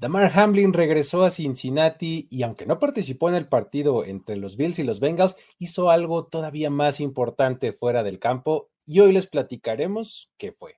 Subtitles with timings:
[0.00, 4.78] Damar Hamlin regresó a Cincinnati y aunque no participó en el partido entre los Bills
[4.78, 10.30] y los Bengals, hizo algo todavía más importante fuera del campo y hoy les platicaremos
[10.38, 10.76] qué fue.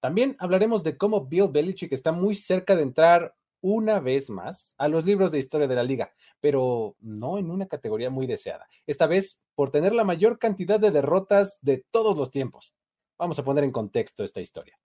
[0.00, 4.88] También hablaremos de cómo Bill Belichick está muy cerca de entrar una vez más a
[4.88, 8.66] los libros de historia de la liga, pero no en una categoría muy deseada.
[8.88, 12.74] Esta vez por tener la mayor cantidad de derrotas de todos los tiempos.
[13.18, 14.76] Vamos a poner en contexto esta historia.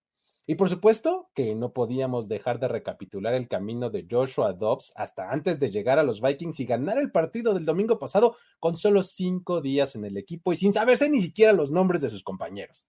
[0.48, 5.32] Y por supuesto que no podíamos dejar de recapitular el camino de Joshua Dobbs hasta
[5.32, 9.04] antes de llegar a los Vikings y ganar el partido del domingo pasado con solo
[9.04, 12.88] cinco días en el equipo y sin saberse ni siquiera los nombres de sus compañeros.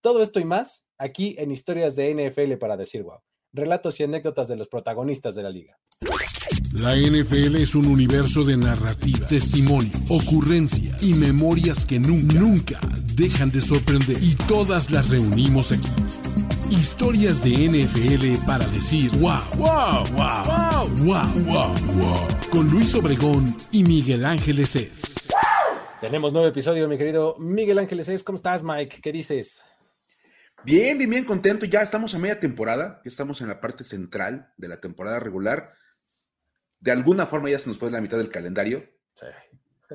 [0.00, 3.20] Todo esto y más aquí en Historias de NFL para decir wow.
[3.52, 5.76] Relatos y anécdotas de los protagonistas de la liga.
[6.72, 12.80] La NFL es un universo de narrativa, testimonio, ocurrencia y memorias que nunca, nunca
[13.16, 14.16] dejan de sorprender.
[14.22, 15.88] Y todas las reunimos aquí
[16.70, 23.82] Historias de NFL para decir wow, wow, wow, wow, wow, wow, Con Luis Obregón y
[23.82, 25.28] Miguel Ángeles es.
[26.00, 28.22] Tenemos nuevo episodio, mi querido Miguel Ángeles es.
[28.22, 29.00] ¿Cómo estás, Mike?
[29.02, 29.64] ¿Qué dices?
[30.64, 31.66] Bien, bien, bien contento.
[31.66, 35.72] Ya estamos a media temporada, ya estamos en la parte central de la temporada regular.
[36.78, 38.88] De alguna forma ya se nos fue la mitad del calendario.
[39.14, 39.26] Sí.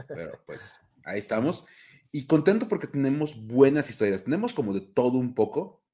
[0.09, 1.66] Pero pues ahí estamos.
[2.12, 4.26] Y contento porque tenemos buenas historias.
[4.26, 5.84] Tenemos como de todo un poco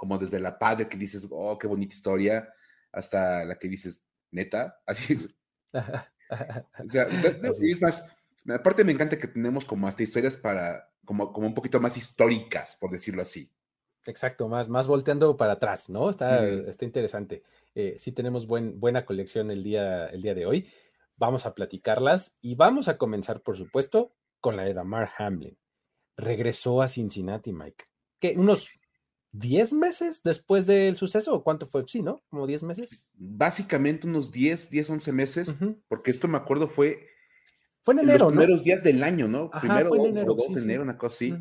[0.00, 2.50] como desde la padre que dices, oh, qué bonita historia,
[2.90, 5.28] hasta la que dices, neta, así.
[5.74, 7.02] o sea,
[7.60, 8.10] es más,
[8.48, 12.78] aparte me encanta que tenemos como hasta historias para, como, como un poquito más históricas,
[12.80, 13.52] por decirlo así.
[14.06, 16.08] Exacto, más, más volteando para atrás, ¿no?
[16.08, 17.42] Está, está interesante.
[17.74, 20.72] Eh, sí tenemos buen, buena colección el día, el día de hoy.
[21.18, 25.58] Vamos a platicarlas y vamos a comenzar, por supuesto, con la de Damar Hamlin.
[26.16, 27.84] Regresó a Cincinnati, Mike.
[28.18, 28.34] ¿Qué?
[28.38, 28.79] Unos
[29.32, 31.84] 10 meses después del suceso, ¿o cuánto fue?
[31.86, 32.22] Sí, ¿no?
[32.28, 33.08] Como 10 meses.
[33.14, 35.54] Básicamente unos 10, 10, 11 meses,
[35.88, 37.06] porque esto me acuerdo fue...
[37.82, 39.50] Fue en enero, los primeros días del año, ¿no?
[39.50, 41.34] Primero o 2 de enero, una cosa así.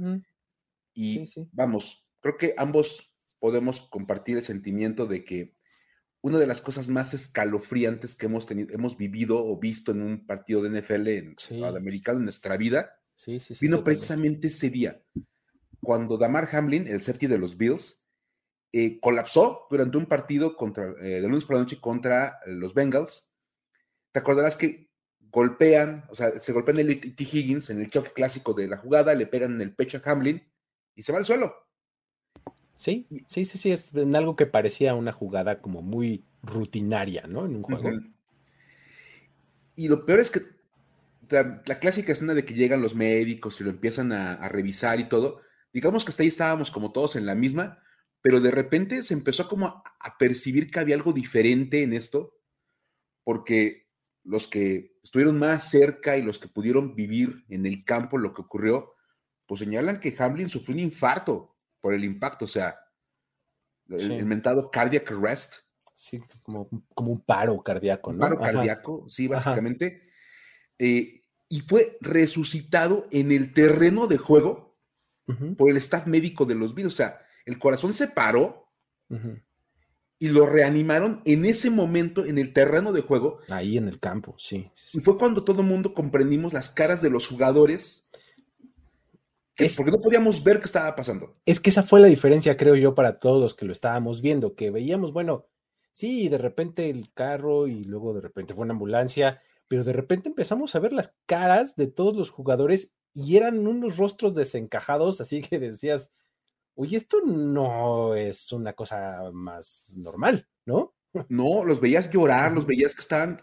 [0.93, 5.55] Y vamos, creo que ambos podemos compartir el sentimiento de que
[6.21, 10.25] una de las cosas más escalofriantes que hemos tenido, hemos vivido o visto en un
[10.25, 13.01] partido de NFL en, americano en nuestra vida,
[13.61, 15.01] vino precisamente ese día
[15.81, 18.03] cuando Damar Hamlin, el safety de los Bills,
[18.71, 23.33] eh, colapsó durante un partido contra, eh, de lunes por la noche contra los Bengals.
[24.11, 24.89] Te acordarás que
[25.31, 27.23] golpean, o sea, se golpean el T.
[27.23, 30.43] Higgins en el choque clásico de la jugada, le pegan en el pecho a Hamlin
[30.95, 31.55] y se va al suelo.
[32.75, 37.45] Sí, sí, sí, sí, es en algo que parecía una jugada como muy rutinaria, ¿no?
[37.45, 37.89] En un juego.
[39.75, 40.41] Y lo peor es que
[41.29, 45.41] la, clásica escena de que llegan los médicos y lo empiezan a revisar y todo,
[45.73, 47.79] digamos que hasta ahí estábamos como todos en la misma,
[48.21, 52.37] pero de repente se empezó como a, percibir que había algo diferente en esto,
[53.23, 53.87] porque
[54.23, 58.41] los que estuvieron más cerca y los que pudieron vivir en el campo lo que
[58.41, 58.93] ocurrió,
[59.45, 62.77] pues señalan que Hamlin sufrió un infarto por el impacto, o sea,
[63.87, 65.55] el, mentado cardiac arrest.
[65.93, 68.19] Sí, como, como un paro cardíaco, ¿no?
[68.19, 70.09] paro cardíaco, sí, básicamente.
[70.77, 74.68] Eh, y fue resucitado en el terreno de juego
[75.57, 76.93] por el staff médico de los Bills.
[76.93, 78.67] O sea, el corazón se paró
[80.19, 83.39] y lo reanimaron en ese momento en el terreno de juego.
[83.49, 84.69] Ahí en el campo, sí.
[84.93, 88.09] Y fue cuando todo el mundo comprendimos las caras de los jugadores.
[89.77, 91.37] porque no podíamos ver qué estaba pasando.
[91.45, 94.55] Es que esa fue la diferencia, creo yo, para todos los que lo estábamos viendo,
[94.55, 95.47] que veíamos, bueno,
[95.93, 100.29] sí, de repente el carro y luego de repente fue una ambulancia, pero de repente
[100.29, 105.41] empezamos a ver las caras de todos los jugadores y eran unos rostros desencajados, así
[105.41, 106.13] que decías,
[106.75, 110.95] oye, esto no es una cosa más normal, ¿no?
[111.27, 113.37] No, los veías llorar, los veías que estaban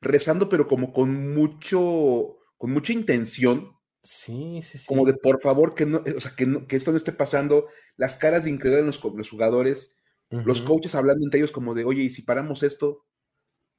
[0.00, 3.72] rezando, pero como con mucho, con mucha intención.
[4.02, 4.86] Sí, sí, sí.
[4.86, 7.68] Como de por favor que no, o sea, que, que esto no esté pasando.
[7.96, 9.96] Las caras de incredulidad en los, los jugadores,
[10.30, 13.06] los coaches hablando entre ellos como de, oye, ¿y si paramos esto?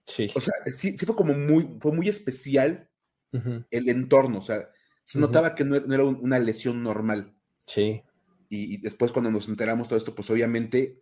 [0.05, 0.31] Sí.
[0.33, 2.89] O sea, sí, sí fue como muy, fue muy especial
[3.69, 4.39] el entorno.
[4.39, 4.69] O sea,
[5.05, 7.35] se notaba que no, era una lesión normal.
[7.67, 8.03] Sí.
[8.49, 11.01] Y, después cuando nos enteramos todo esto, pues obviamente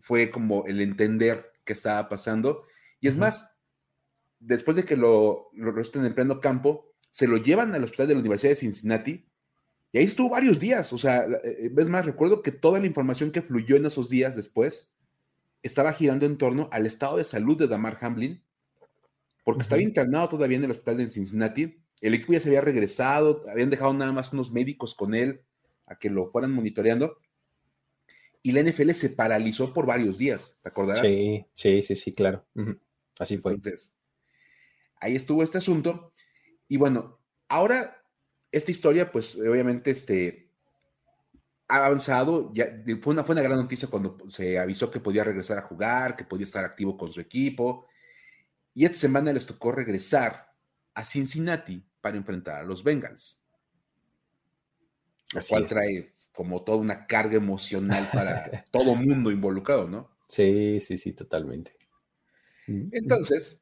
[0.00, 2.64] fue como el entender qué estaba pasando.
[3.00, 3.56] Y es más,
[4.38, 8.14] después de que lo, lo en el pleno campo, se lo llevan al hospital de
[8.14, 9.28] la Universidad de Cincinnati
[9.92, 10.92] y ahí estuvo varios días.
[10.92, 14.36] O sea, eh, es más, recuerdo que toda la información que fluyó en esos días
[14.36, 14.94] después
[15.62, 18.42] estaba girando en torno al estado de salud de Damar Hamlin,
[19.44, 23.44] porque estaba internado todavía en el hospital de Cincinnati el equipo ya se había regresado,
[23.48, 25.42] habían dejado nada más unos médicos con él
[25.86, 27.16] a que lo fueran monitoreando.
[28.42, 31.06] y la NFL se paralizó por varios días, ¿te acordarás?
[31.06, 32.44] Sí, sí, sí, sí, claro.
[33.20, 33.52] Así fue.
[33.52, 33.94] Entonces,
[34.96, 36.12] ahí estuvo este asunto.
[36.66, 38.04] Y bueno, ahora
[38.50, 40.50] esta historia, pues obviamente, este,
[41.68, 42.50] ha avanzado.
[42.52, 46.16] Ya, fue, una, fue una gran noticia cuando se avisó que podía regresar a jugar,
[46.16, 47.86] que podía estar activo con su equipo.
[48.74, 50.52] Y esta semana les tocó regresar
[50.94, 53.40] a Cincinnati para enfrentar a los Bengals.
[55.34, 60.10] Así cual trae como toda una carga emocional para todo mundo involucrado, ¿no?
[60.32, 61.76] Sí, sí, sí, totalmente.
[62.66, 63.60] Entonces,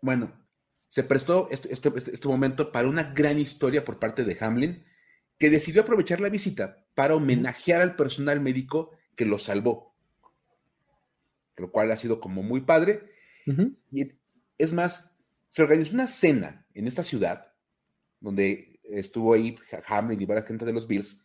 [0.00, 0.32] bueno,
[0.86, 4.84] se prestó este, este, este, este, momento para una gran historia por parte de Hamlin,
[5.38, 9.96] que decidió aprovechar la visita para homenajear al personal médico que lo salvó.
[11.56, 13.10] Lo cual ha sido como muy padre.
[13.90, 14.12] Y
[14.58, 15.15] es más,
[15.56, 17.50] se organizó una cena en esta ciudad,
[18.20, 19.56] donde estuvo ahí
[19.86, 21.24] Hamlin y varias gente de los Bills,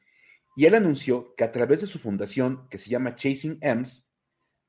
[0.56, 4.10] y él anunció que a través de su fundación, que se llama Chasing M's,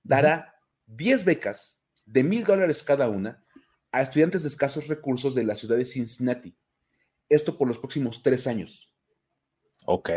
[0.02, 0.56] dará
[0.86, 3.44] 10 becas de mil dólares cada una
[3.92, 6.56] a estudiantes de escasos recursos de la ciudad de Cincinnati.
[7.28, 8.92] Esto por los próximos tres años.
[9.86, 10.10] Ok.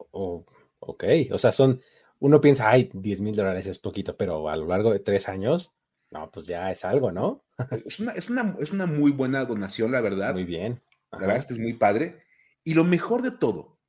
[0.00, 1.04] ok.
[1.30, 1.78] O sea, son.
[2.20, 5.75] Uno piensa, ay, 10 mil dólares es poquito, pero a lo largo de tres años,
[6.10, 7.44] no, pues ya es algo, ¿no?
[7.84, 10.34] es, una, es, una, es una muy buena donación, la verdad.
[10.34, 10.82] Muy bien.
[11.12, 12.22] La verdad es que es muy padre.
[12.64, 13.80] Y lo mejor de todo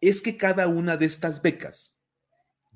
[0.00, 2.00] es que cada una de estas becas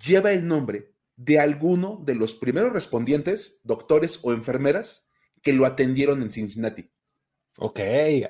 [0.02, 5.10] lleva el nombre de alguno de los primeros respondientes, doctores o enfermeras,
[5.42, 6.90] que lo atendieron en Cincinnati.
[7.58, 7.80] Ok,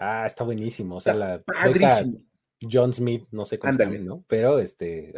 [0.01, 0.97] ah, está buenísimo.
[0.97, 2.25] O sea, la padrísimo.
[2.71, 3.99] John Smith, no sé cómo Ándale.
[4.01, 4.25] ¿no?
[4.29, 5.15] Pero este,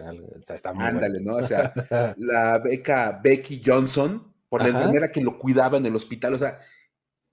[0.49, 1.37] está muy Ándale, ¿no?
[1.37, 1.73] O sea,
[2.19, 6.61] la beca Becky Johnson, por la enfermera que lo cuidaba en el hospital, o sea,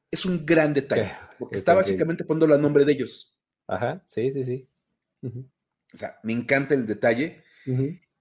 [0.10, 3.38] es un gran detalle, porque está básicamente poniendo el nombre de ellos.
[3.68, 4.70] Ajá, sí, sí, sí.
[5.22, 7.44] O sea, me encanta el detalle.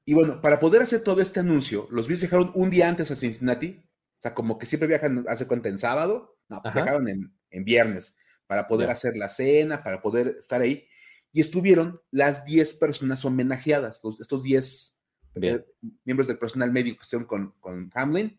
[0.05, 3.15] Y bueno, para poder hacer todo este anuncio, los Bills viajaron un día antes a
[3.15, 3.85] Cincinnati.
[4.19, 6.37] O sea, como que siempre viajan, hace cuenta, en sábado.
[6.49, 8.17] No, viajaron en, viernes
[8.49, 10.89] para poder hacer la cena, para poder estar ahí.
[11.33, 14.99] Y estuvieron las 10 personas homenajeadas, estos 10
[15.37, 15.65] eh,
[16.05, 18.37] miembros del personal médico que estuvieron con, con Hamlin.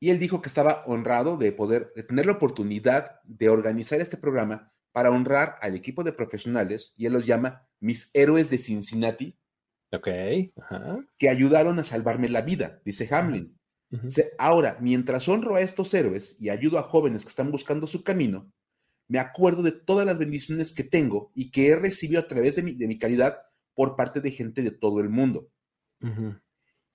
[0.00, 4.16] Y él dijo que estaba honrado de poder, de tener la oportunidad de organizar este
[4.16, 9.38] programa para honrar al equipo de profesionales, y él los llama mis héroes de Cincinnati,
[9.92, 10.08] Ok.
[11.18, 13.58] que ayudaron a salvarme la vida, dice Hamlin.
[14.38, 18.50] Ahora, mientras honro a estos héroes y ayudo a jóvenes que están buscando su camino,
[19.08, 22.62] me acuerdo de todas las bendiciones que tengo y que he recibido a través de
[22.62, 23.38] mi, de mi caridad
[23.74, 25.48] por parte de gente de todo el mundo.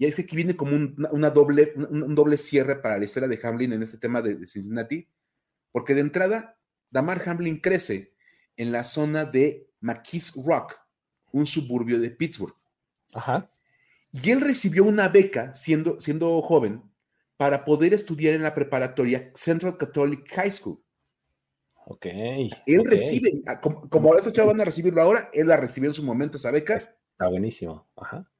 [0.01, 3.29] Y es que aquí viene como un, una doble, un, doble cierre para la historia
[3.29, 5.07] de Hamlin en este tema de Cincinnati,
[5.71, 6.57] porque de entrada
[6.89, 8.15] Damar Hamlin crece
[8.57, 10.73] en la zona de McKees Rock,
[11.31, 12.55] un suburbio de Pittsburgh.
[13.13, 13.51] Ajá.
[14.11, 16.81] Y él recibió una beca siendo, siendo joven
[17.37, 20.83] para poder estudiar en la preparatoria Central Catholic High School.
[21.85, 22.07] Ok.
[22.07, 25.93] Él recibe, ah, como, como estos chavos van a recibirlo ahora, él la recibió en
[25.93, 26.75] su momento esa beca.
[26.75, 27.87] Está buenísimo.
[27.95, 28.30] Ajá.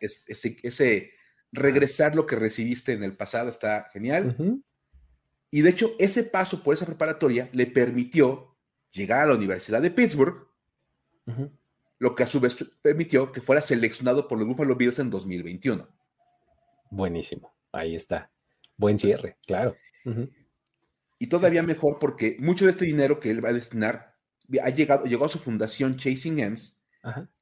[0.00, 1.12] Ese,
[1.52, 4.62] regresar lo que recibiste en el pasado está genial.
[5.50, 8.56] Y de hecho, ese paso por esa preparatoria le permitió
[8.90, 10.46] llegar a la Universidad de Pittsburgh,
[11.98, 15.88] lo que a su vez permitió que fuera seleccionado por los Buffalo Bills en 2021.
[16.90, 18.30] Buenísimo, ahí está.
[18.76, 19.76] Buen cierre, claro.
[21.18, 24.16] Y todavía mejor porque mucho de este dinero que él va a destinar
[24.62, 26.80] ha llegado, llegó a su fundación Chasing Ends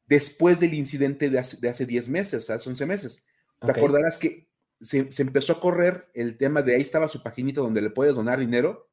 [0.06, 3.26] después del incidente de hace, 10 meses, hace 11 meses.
[3.60, 4.48] Te acordarás que
[4.80, 8.38] se, empezó a correr el tema de ahí estaba su paginita donde le puedes donar
[8.38, 8.90] dinero.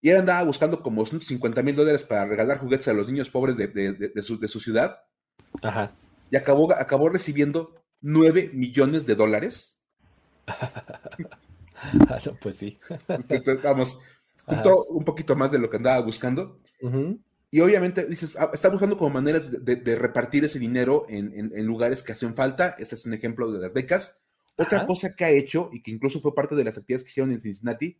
[0.00, 3.56] Y él andaba buscando como 150 mil dólares para regalar juguetes a los niños pobres
[3.56, 5.00] de, su, ciudad.
[5.62, 5.92] Ajá.
[6.30, 9.80] Y acabó, acabó recibiendo 9 millones de dólares.
[12.08, 12.78] Ah, pues sí.
[13.06, 14.00] Entonces, vamos,
[14.88, 16.58] un poquito más de lo que andaba buscando.
[17.50, 22.02] Y obviamente dices, ah, está buscando como maneras de, repartir ese dinero en, en, lugares
[22.02, 22.74] que hacen falta.
[22.78, 24.20] Este es un ejemplo de las becas.
[24.56, 27.32] Otra cosa que ha hecho, y que incluso fue parte de las actividades que hicieron
[27.32, 27.98] en Cincinnati,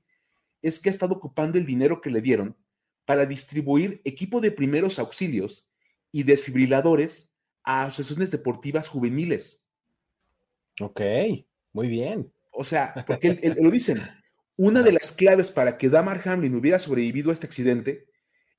[0.63, 2.57] es que ha estado ocupando el dinero que le dieron
[3.05, 5.69] para distribuir equipo de primeros auxilios
[6.11, 9.65] y desfibriladores a asociaciones deportivas juveniles.
[10.81, 11.01] Ok,
[11.73, 12.33] muy bien.
[12.53, 14.03] O sea, porque lo dicen,
[14.57, 18.07] una de las claves para que Damar Hamlin hubiera sobrevivido a este accidente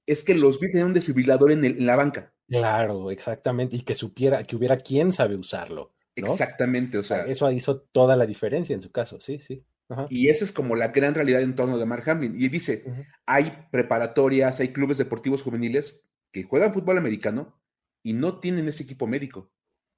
[0.07, 2.33] es que los vi tenían un desfibrilador en, en, la banca.
[2.47, 5.93] Claro, exactamente, y que supiera, que hubiera quien sabe usarlo.
[6.15, 7.25] Exactamente, o sea.
[7.25, 9.63] Eso hizo toda la diferencia en su caso, sí, sí.
[10.09, 12.35] Y esa es como la gran realidad en torno de Mark Hamlin.
[12.37, 12.83] Y dice,
[13.25, 17.57] hay preparatorias, hay clubes deportivos juveniles que juegan fútbol americano
[18.03, 19.49] y no tienen ese equipo médico.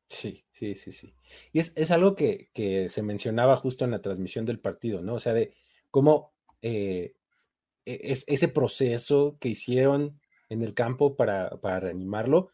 [0.07, 1.15] Sí, sí, sí, sí.
[1.53, 2.49] Y es, algo que,
[2.89, 5.15] se mencionaba justo en la transmisión del partido, ¿no?
[5.15, 5.53] O sea, de
[5.89, 7.15] cómo eh,
[8.01, 10.19] es, ese proceso que hicieron
[10.49, 12.49] en el campo para, para reanimarlo,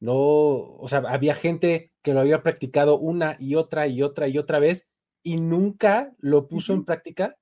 [0.00, 4.38] no, o sea, había gente que lo había practicado una y otra y otra y
[4.38, 4.88] otra vez
[5.22, 7.36] y nunca lo puso en práctica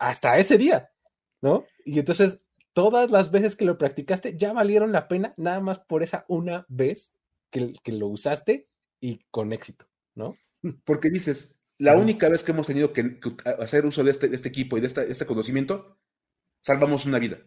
[0.00, 0.90] hasta ese día,
[1.40, 1.64] ¿no?
[1.84, 6.02] Y entonces todas las veces que lo practicaste ya valieron la pena nada más por
[6.02, 7.14] esa una vez
[7.50, 8.68] que, lo usaste
[9.00, 9.86] y con éxito,
[10.16, 10.36] ¿no?
[10.84, 13.20] Porque dices, la única vez que hemos tenido que,
[13.60, 15.96] hacer uso de este, este equipo y de este conocimiento,
[16.64, 17.38] salvamos una vida.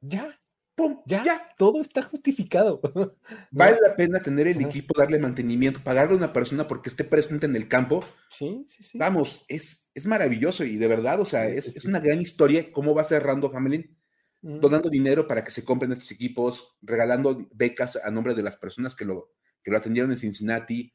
[0.00, 0.28] Ya,
[0.74, 1.00] ¡pum!
[1.06, 2.80] Ya, ya, todo está justificado.
[3.52, 7.46] Vale la pena tener el equipo, darle mantenimiento, pagarle a una persona porque esté presente
[7.46, 8.04] en el campo.
[8.28, 8.98] Sí, sí, sí.
[8.98, 13.04] Vamos, es, es maravilloso y de verdad, o sea, es, una gran historia cómo va
[13.04, 13.96] cerrando Hamelin,
[14.42, 18.96] donando dinero para que se compren estos equipos, regalando becas a nombre de las personas
[18.96, 19.30] que lo,
[19.62, 20.92] que lo atendieron en Cincinnati.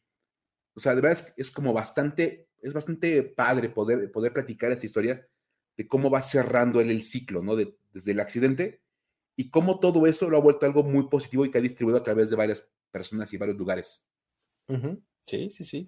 [0.76, 4.86] O sea, de verdad es, es como bastante, es bastante padre poder, poder platicar esta
[4.86, 5.26] historia
[5.80, 7.56] de cómo va cerrando él el ciclo, ¿no?
[7.56, 8.82] De, desde el accidente
[9.38, 12.04] y cómo todo eso lo ha vuelto algo muy positivo y que ha distribuido a
[12.04, 14.06] través de varias personas y varios lugares.
[15.26, 15.88] Sí, sí, sí.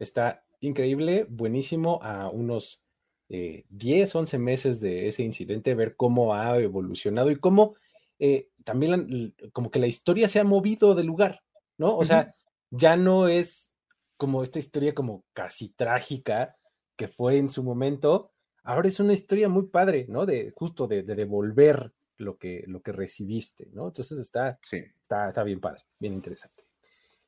[0.00, 2.84] Está increíble, buenísimo a unos
[3.28, 7.76] 10, eh, 11 meses de ese incidente, ver cómo ha evolucionado y cómo
[8.18, 11.44] eh, también como que la historia se ha movido de lugar,
[11.76, 11.96] ¿no?
[11.96, 12.34] O sea,
[12.72, 13.72] ya no es
[14.16, 16.56] como esta historia como casi trágica
[16.96, 18.32] que fue en su momento,
[18.68, 20.26] ahora es una historia muy padre, ¿no?
[20.26, 23.86] De justo de devolver lo que, lo que recibiste, ¿no?
[23.86, 26.64] Entonces está, está, está bien padre, bien interesante.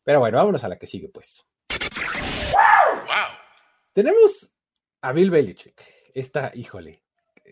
[0.05, 1.47] Pero bueno, vámonos a la que sigue, pues.
[2.53, 3.39] Wow.
[3.95, 4.53] Tenemos
[5.01, 5.83] a Bill Belichick.
[6.13, 7.03] Esta, híjole,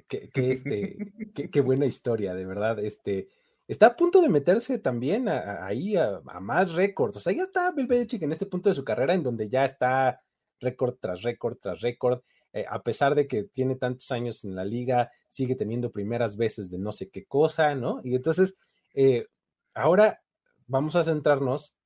[0.06, 1.12] qué, este,
[1.50, 2.78] qué, buena historia, de verdad.
[2.80, 3.28] Este,
[3.66, 7.16] está a punto de meterse también ahí a, más récords.
[7.16, 9.64] O sea, ya está Bill Belichick en este punto de su carrera en donde ya
[9.64, 10.20] está
[10.60, 12.20] récord tras récord tras récord.
[12.58, 16.70] Eh, a pesar de que tiene tantos años en la liga, sigue teniendo primeras veces
[16.70, 18.00] de no sé qué cosa, ¿no?
[18.02, 18.58] Y entonces,
[18.94, 19.26] eh,
[19.74, 20.22] ahora
[20.66, 21.76] vamos a centrarnos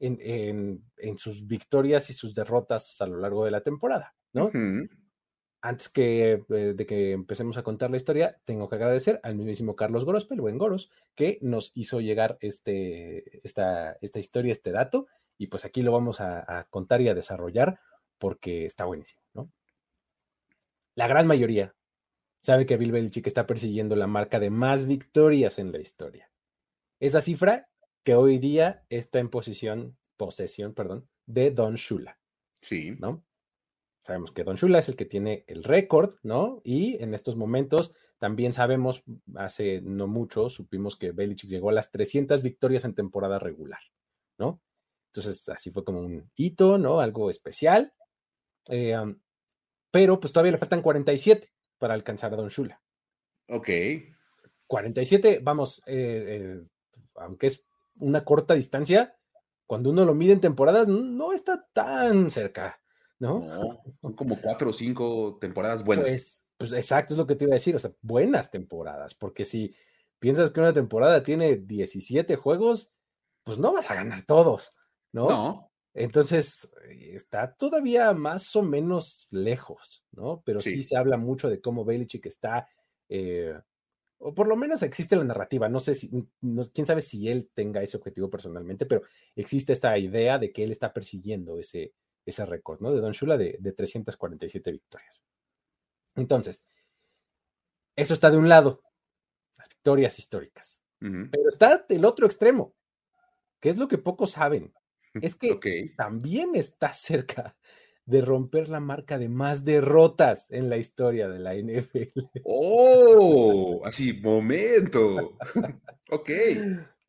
[0.00, 0.82] en,
[1.18, 4.50] sus victorias y sus derrotas a lo largo de la temporada, ¿no?
[5.60, 9.76] Antes que, eh, de que empecemos a contar la historia, tengo que agradecer al mismísimo
[9.76, 15.48] Carlos Gorospel, buen Goros, que nos hizo llegar este, esta, esta historia, este dato, y
[15.48, 17.78] pues aquí lo vamos a, a contar y a desarrollar
[18.18, 19.50] porque está buenísimo, ¿no?
[20.94, 21.74] La gran mayoría
[22.40, 26.30] sabe que Bill Belichick está persiguiendo la marca de más victorias en la historia.
[27.00, 27.70] Esa cifra
[28.04, 32.18] que hoy día está en posición, posesión, perdón, de Don Shula.
[32.60, 32.96] Sí.
[32.98, 33.24] ¿No?
[34.00, 36.60] Sabemos que Don Shula es el que tiene el récord, ¿no?
[36.64, 39.04] Y en estos momentos también sabemos,
[39.36, 43.80] hace no mucho, supimos que Belichick llegó a las 300 victorias en temporada regular,
[44.38, 44.60] ¿no?
[45.12, 47.00] Entonces, así fue como un hito, ¿no?
[47.00, 47.92] Algo especial.
[48.68, 48.96] Eh,
[49.92, 52.82] pero pues todavía le faltan 47 para alcanzar a Don Shula.
[53.48, 53.68] Ok.
[54.66, 56.62] 47, vamos, eh, eh,
[57.16, 57.66] aunque es
[58.00, 59.16] una corta distancia,
[59.66, 62.80] cuando uno lo mide en temporadas, no está tan cerca,
[63.18, 63.40] ¿no?
[63.40, 66.06] No, son como cuatro o cinco temporadas buenas.
[66.06, 69.44] Pues, pues exacto, es lo que te iba a decir, o sea, buenas temporadas, porque
[69.44, 69.74] si
[70.18, 72.92] piensas que una temporada tiene 17 juegos,
[73.44, 74.74] pues no vas a ganar todos,
[75.12, 75.28] ¿no?
[75.28, 75.71] No.
[75.94, 80.42] Entonces, eh, está todavía más o menos lejos, ¿no?
[80.44, 82.66] Pero sí, se habla mucho de cómo Belichick está,
[83.08, 83.58] eh,
[84.18, 86.10] o por lo menos existe la narrativa, no sé si,
[86.72, 89.02] quién sabe si él tenga ese objetivo personalmente, pero
[89.36, 91.92] existe esta idea de que él está persiguiendo ese,
[92.24, 92.92] ese récord, ¿no?
[92.92, 95.22] De Don Shula de, 347 victorias.
[96.14, 96.66] Entonces,
[97.96, 98.82] eso está de un lado,
[99.58, 100.80] las victorias históricas.
[101.00, 102.76] Pero está del otro extremo,
[103.58, 104.72] que es lo que pocos saben
[105.20, 107.56] es que también está cerca
[108.04, 112.20] de romper la marca de más derrotas en la historia de la NFL.
[112.44, 113.80] ¡Oh!
[113.84, 115.38] Así, momento.
[116.10, 116.30] ok.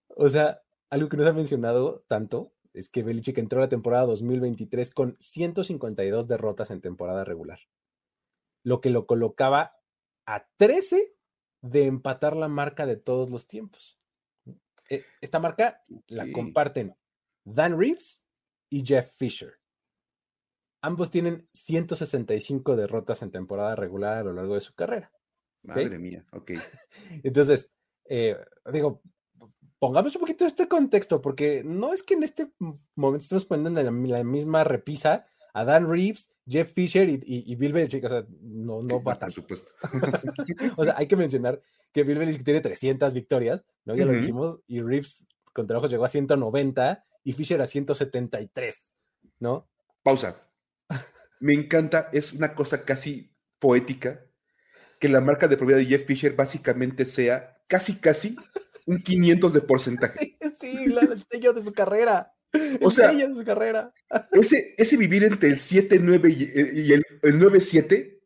[0.09, 3.69] O sea, algo que no se ha mencionado tanto es que Belichick entró a la
[3.69, 7.59] temporada 2023 con 152 derrotas en temporada regular,
[8.63, 9.77] lo que lo colocaba
[10.25, 11.15] a 13
[11.61, 13.99] de empatar la marca de todos los tiempos.
[14.89, 16.95] E, esta marca la comparten
[17.43, 18.25] Dan Reeves
[18.69, 19.53] y Jeff Fisher.
[20.81, 25.11] Ambos tienen 165 derrotas en temporada regular a lo largo de su carrera.
[25.63, 26.51] Madre mía, ok.
[27.23, 27.73] Entonces,
[28.09, 28.35] eh,
[28.71, 29.01] digo,
[29.79, 32.51] pongamos un poquito este contexto, porque no es que en este
[32.95, 38.03] momento estemos poniendo en la, misma repisa a Dan Reeves, Jeff Fisher y, Bill Belichick.
[38.03, 39.71] O sea, no, no va Por supuesto.
[40.77, 44.81] o sea, hay que mencionar que Bill Belichick tiene 300 victorias, Ya lo dijimos, y
[44.81, 48.81] Reeves con trabajo llegó a 190 y Fisher a 173.
[49.39, 49.69] ¿No?
[50.03, 50.49] Pausa.
[51.39, 54.25] Me encanta, es una cosa casi poética
[54.99, 58.35] que la marca de propiedad de Jeff Fisher básicamente sea casi, casi
[58.85, 60.37] un 500 de porcentaje.
[60.59, 62.33] Sí, el sello de su carrera.
[62.81, 63.93] O sea, sello de su carrera.
[64.31, 68.19] Ese, ese vivir entre el 7-9 y, el, 9-7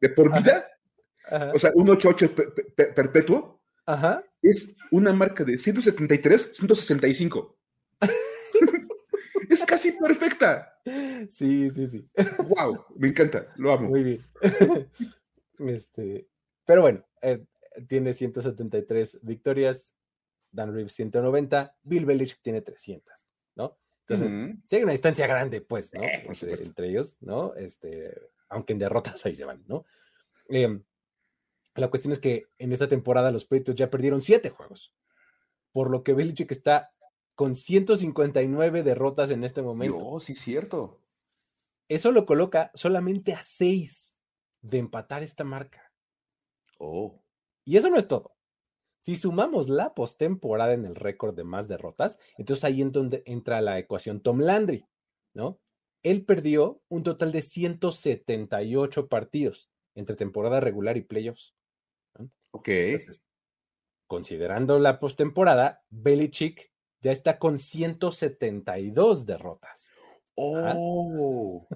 [0.00, 0.66] de por vida,
[1.54, 4.24] o sea, un 8-8 perpetuo, Ajá.
[4.42, 7.59] es una marca de 173, 165.
[9.50, 10.80] es casi perfecta.
[11.28, 12.08] Sí, sí, sí.
[12.48, 13.88] Wow, me encanta, lo amo.
[13.88, 14.26] Muy bien.
[15.58, 16.26] Este,
[16.64, 17.44] pero bueno, eh,
[17.86, 19.94] tiene 173 victorias,
[20.50, 23.26] Dan Reeves 190, Bill Belichick tiene 300,
[23.56, 23.78] ¿no?
[24.00, 26.02] Entonces, si hay una distancia grande, pues, ¿no?
[26.02, 27.54] Eh, entre, ellos, ¿no?
[27.54, 29.84] Este, aunque en derrotas ahí se van, ¿no?
[30.48, 30.82] Em,
[31.76, 34.94] la cuestión es que en esta temporada los Patriots ya perdieron siete juegos,
[35.72, 36.92] por lo que Belichick está
[37.40, 39.96] con 159 derrotas en este momento.
[39.96, 41.00] Oh, sí, cierto.
[41.88, 44.14] Eso lo coloca solamente a seis
[44.60, 45.90] de empatar esta marca.
[46.78, 47.24] Oh.
[47.64, 48.36] Y eso no es todo.
[48.98, 53.62] Si sumamos la postemporada en el récord de más derrotas, entonces ahí en donde entra
[53.62, 54.84] la ecuación Tom Landry,
[55.34, 55.62] ¿no?
[56.02, 61.54] Él perdió un total de 178 partidos entre temporada regular y playoffs.
[62.50, 62.68] Ok.
[64.06, 66.69] considerando la postemporada, Belichick
[67.00, 69.92] ya está con 172 derrotas.
[70.34, 71.66] Oh.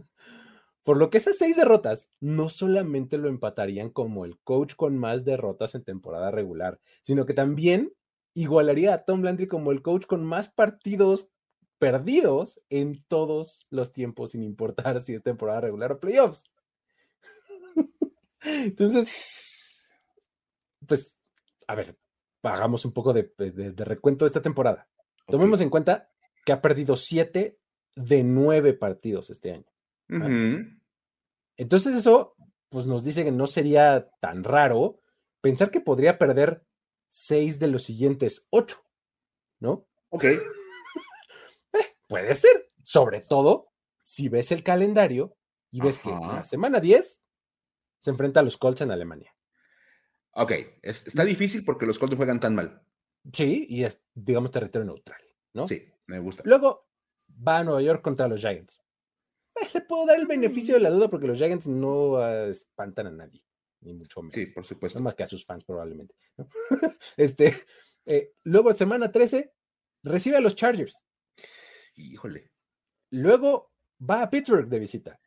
[0.82, 5.24] Por lo que esas seis derrotas no solamente lo empatarían como el coach con más
[5.24, 7.92] derrotas en temporada regular, sino que también
[8.34, 11.30] igualaría a Tom Landry como el coach con más partidos
[11.78, 16.50] perdidos en todos los tiempos, sin importar si es temporada regular o playoffs.
[18.42, 19.88] Entonces,
[20.86, 21.18] pues,
[21.66, 21.98] a ver,
[22.42, 23.32] hagamos un poco de,
[23.78, 24.88] recuento de esta temporada.
[25.26, 26.10] Tomemos en cuenta
[26.44, 27.58] que ha perdido siete
[27.96, 29.66] de nueve partidos este año.
[31.56, 32.36] Entonces eso,
[32.68, 35.00] pues nos dice que no sería tan raro
[35.40, 36.66] pensar que podría perder
[37.08, 38.78] seis de los siguientes ocho,
[39.60, 39.86] ¿no?
[40.08, 40.24] Ok.
[41.72, 43.72] Eh, puede ser, sobre todo
[44.04, 45.36] si ves el calendario
[45.72, 47.24] y ves que la semana 10
[47.98, 49.34] se enfrenta a los Colts en Alemania.
[50.30, 52.86] Ok, está difícil porque los Colts juegan tan mal.
[53.32, 55.20] Sí, y es, digamos, territorio neutral,
[55.54, 55.66] ¿no?
[55.66, 56.42] Sí, me gusta.
[56.44, 56.88] Luego
[57.46, 58.80] va a Nueva York contra los Giants.
[59.56, 63.06] Eh, le puedo dar el beneficio de la duda porque los Giants no ah, espantan
[63.06, 63.44] a nadie,
[63.80, 64.34] ni mucho menos.
[64.34, 64.98] Sí, por supuesto.
[64.98, 66.14] No más que a sus fans probablemente.
[67.16, 67.54] este,
[68.04, 69.52] eh, luego, semana 13,
[70.02, 71.04] recibe a los Chargers.
[71.96, 72.50] Híjole.
[73.10, 75.20] Luego va a Pittsburgh de visita.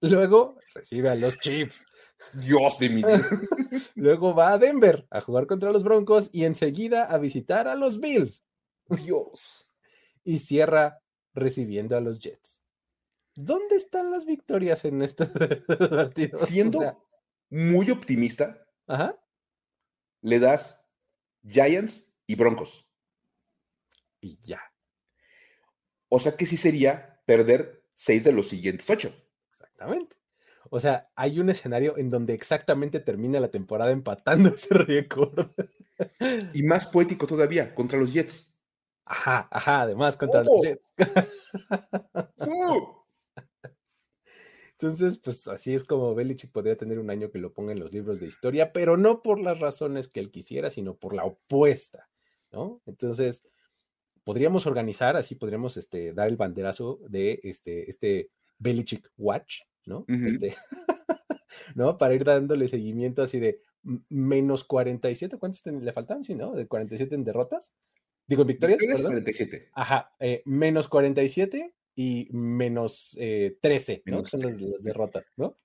[0.00, 1.86] Luego recibe a los Chiefs.
[2.34, 3.02] Dios de mi
[3.94, 8.00] Luego va a Denver a jugar contra los Broncos y enseguida a visitar a los
[8.00, 8.44] Bills.
[8.88, 9.70] Dios.
[10.24, 11.02] Y cierra
[11.34, 12.62] recibiendo a los Jets.
[13.34, 16.40] ¿Dónde están las victorias en estos partidos?
[16.42, 17.04] Siendo
[17.50, 19.18] muy optimista, Ajá.
[20.22, 20.86] le das
[21.44, 22.86] Giants y Broncos.
[24.20, 24.60] Y ya.
[26.08, 29.14] O sea que sí sería perder seis de los siguientes ocho.
[29.78, 30.16] Exactamente.
[30.70, 35.50] O sea, hay un escenario en donde exactamente termina la temporada empatando ese récord.
[36.52, 38.56] Y más poético todavía, contra los Jets.
[39.04, 40.62] Ajá, ajá, además contra los ¡Oh!
[40.62, 40.92] Jets.
[44.72, 47.92] Entonces, pues así es como Belichick podría tener un año que lo ponga en los
[47.92, 52.08] libros de historia, pero no por las razones que él quisiera, sino por la opuesta,
[52.52, 52.80] ¿no?
[52.86, 53.48] Entonces,
[54.22, 60.04] podríamos organizar, así podríamos este, dar el banderazo de este, este Belichick Watch, ¿no?
[60.08, 60.54] Este,
[61.74, 61.98] ¿no?
[61.98, 63.60] Para ir dándole seguimiento así de
[64.08, 66.22] menos 47, ¿cuántos le faltan?
[66.24, 66.54] Sí, ¿no?
[66.54, 67.76] De 47 en derrotas.
[68.26, 68.78] Digo, en victorias.
[68.78, 69.68] Victorias 47.
[69.72, 74.24] Ajá, eh, menos 47 y menos 13, eh, ¿no?
[74.24, 75.56] son las, derrotas, ¿no?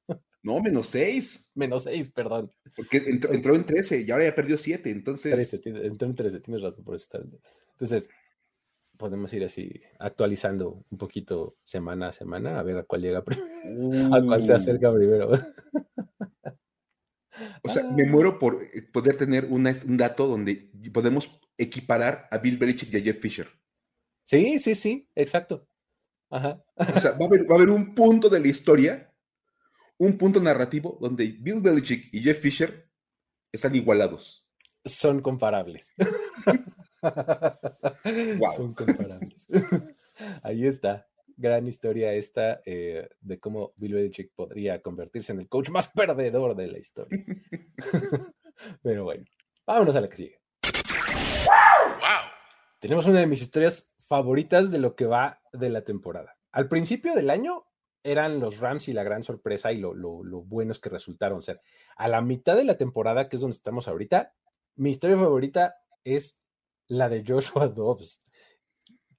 [0.43, 1.51] No, menos 6.
[1.55, 2.51] Menos 6, perdón.
[2.75, 5.31] Porque entró, en 13 y ahora ya perdió 7, entonces.
[5.31, 7.17] 13, entró en 13, tienes razón por eso.
[7.71, 8.09] Entonces,
[8.97, 14.15] podemos ir así actualizando un poquito semana a semana, a ver a cuál llega primero,
[14.15, 14.95] a cuál se acerca uh.
[14.95, 15.31] primero.
[17.63, 19.63] O sea, me muero por eh, poder tener un
[19.97, 23.47] dato donde podemos equiparar a Bill Belichick y a Jeff Fisher.
[24.23, 25.67] Sí, sí, sí, exacto.
[26.29, 29.13] O sea, va a, haber, un punto de la historia,
[29.99, 32.89] un punto narrativo donde Bill Belichick y Jeff Fisher
[33.51, 34.47] están igualados.
[34.83, 35.93] Son comparables.
[38.55, 39.47] Son comparables.
[40.43, 41.07] Ahí está.
[41.35, 46.55] Gran historia esta eh, de cómo Bill Belichick podría convertirse en el coach más perdedor
[46.55, 47.25] de la historia.
[48.83, 49.25] Pero bueno,
[49.65, 50.39] vámonos a la que sigue.
[52.79, 56.37] Tenemos una de mis historias favoritas de lo que va de la temporada.
[56.51, 57.65] Al principio del año
[58.03, 61.61] eran los Rams y la gran sorpresa y lo, lo, lo buenos que resultaron ser.
[61.95, 64.35] A la mitad de la temporada, que es donde estamos ahorita,
[64.75, 66.42] mi historia favorita es
[66.93, 68.23] la de Joshua Dobbs.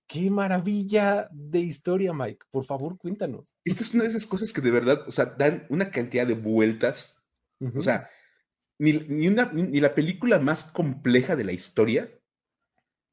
[0.06, 2.46] Qué maravilla de historia, Mike.
[2.50, 3.56] Por favor, cuéntanos.
[3.64, 6.34] Esta es una de esas cosas que de verdad, o sea, dan una cantidad de
[6.34, 7.22] vueltas.
[7.74, 8.10] O sea,
[8.78, 12.10] ni, ni, la película más compleja de la historia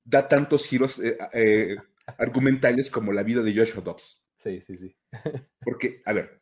[0.03, 1.77] da tantos giros eh, eh,
[2.17, 4.25] argumentales como la vida de Joshua Dobbs.
[4.35, 4.95] Sí, sí, sí.
[5.61, 6.41] Porque, a ver,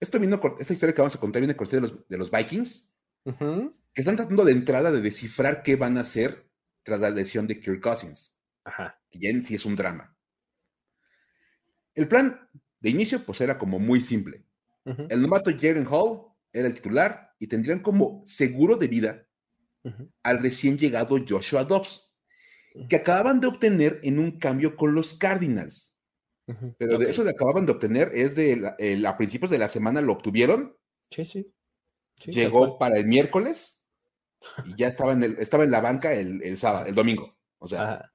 [0.00, 4.00] esto vino, esta historia que vamos a contar viene de los, de los Vikings, que
[4.00, 6.41] están tratando de entrada de descifrar qué van a hacer
[6.82, 8.36] tras la lesión de Kirk Cousins.
[8.64, 9.00] Ajá.
[9.10, 10.16] Que ya en sí es un drama.
[11.94, 12.48] El plan
[12.80, 14.44] de inicio, pues era como muy simple.
[14.84, 19.28] El novato Jaren Hall era el titular y tendrían como seguro de vida
[20.22, 22.16] al recién llegado Joshua Dobbs,
[22.88, 25.94] que acababan de obtener en un cambio con los Cardinals.
[26.78, 30.12] Pero de eso de acababan de obtener es de a principios de la semana lo
[30.12, 30.76] obtuvieron.
[31.10, 31.52] Sí, sí.
[32.26, 33.81] Llegó para el miércoles
[34.64, 37.36] y ya estaba en, el, estaba en la banca el, sábado, el domingo.
[37.58, 38.10] O sea.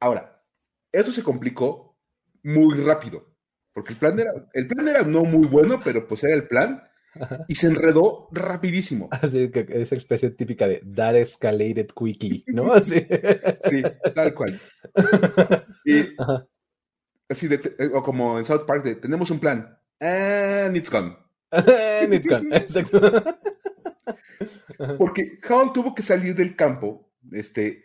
[0.00, 0.44] Ahora,
[0.92, 1.98] eso se complicó
[2.42, 3.34] muy rápido,
[3.72, 6.82] porque el plan era, el plan era no muy bueno, pero pues era el plan.
[7.48, 9.08] Y se enredó rapidísimo.
[9.10, 12.72] Así que esa expresión típica de that escalated quickly, ¿no?
[12.72, 13.06] Así.
[13.68, 13.82] Sí,
[14.14, 14.58] tal cual.
[15.84, 16.04] Y,
[17.30, 19.78] así de, eh, o como en South Park, de, tenemos un plan.
[20.00, 21.16] And it's gone.
[21.50, 22.54] And it's gone.
[22.54, 23.00] Exacto.
[24.98, 27.84] Porque Howell tuvo que salir del campo este,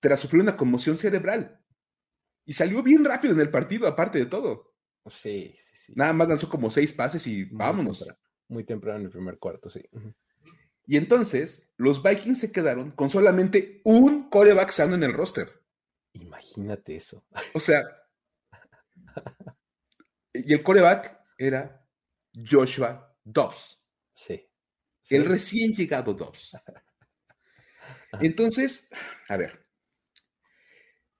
[0.00, 1.60] tras sufrir una conmoción cerebral.
[2.44, 4.74] Y salió bien rápido en el partido, aparte de todo.
[5.08, 5.92] Sí, sí, sí.
[5.96, 8.06] Nada más lanzó como seis pases y vámonos.
[8.48, 9.82] muy temprano en el primer cuarto, sí.
[10.86, 15.62] Y entonces los Vikings se quedaron con solamente un coreback sano en el roster.
[16.12, 17.24] Imagínate eso.
[17.54, 17.82] O sea,
[20.32, 21.86] y el coreback era
[22.34, 23.82] Joshua Dobbs.
[24.12, 24.48] Sí.
[25.10, 26.56] El recién llegado Dobbs.
[28.20, 28.88] Entonces,
[29.28, 29.62] a ver,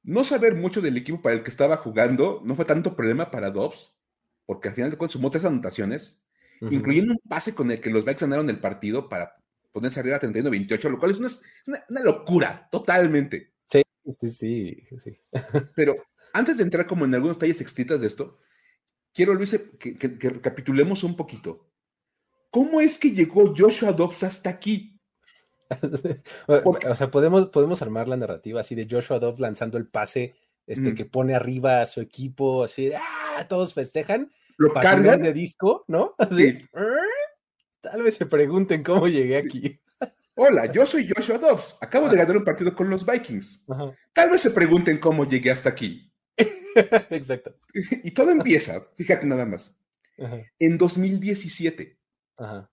[0.03, 3.51] no saber mucho del equipo para el que estaba jugando no fue tanto problema para
[3.51, 3.99] Dobbs,
[4.47, 6.23] porque al final de cuentas sumó tres anotaciones,
[6.61, 9.37] incluyendo un pase con el que los Vikings ganaron el partido para
[9.73, 13.55] ponerse arriba a 31-28, lo cual es una, locura, totalmente.
[13.65, 13.83] Sí,
[14.15, 15.21] sí, sí, sí.
[15.75, 15.97] Pero
[16.33, 18.39] antes de entrar como en algunos detalles extitas de esto,
[19.15, 21.72] quiero, Luis, que, que recapitulemos un poquito.
[22.53, 25.01] ¿Cómo es que llegó Joshua Dobbs hasta aquí?
[26.47, 30.35] o sea, podemos, podemos armar la narrativa así de Joshua Dobbs lanzando el pase
[30.67, 33.47] este, que pone arriba a su equipo, así ¡ah!
[33.49, 34.31] Todos festejan.
[34.59, 35.23] Lo cargan.
[35.23, 36.15] de disco, ¿no?
[36.19, 36.59] Así.
[37.81, 39.81] Tal vez se pregunten cómo llegué aquí.
[40.35, 41.79] Hola, yo soy Joshua Dobbs.
[41.81, 43.65] Acabo de ganar un partido con los Vikings.
[44.13, 46.13] Tal vez se pregunten cómo llegué hasta aquí.
[47.09, 47.57] Exacto.
[47.73, 49.79] Y todo empieza, fíjate nada más,
[50.59, 52.02] en 2017.
[52.43, 52.73] Ajá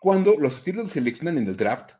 [0.00, 1.92] cuando los Steelers seleccionan en el draft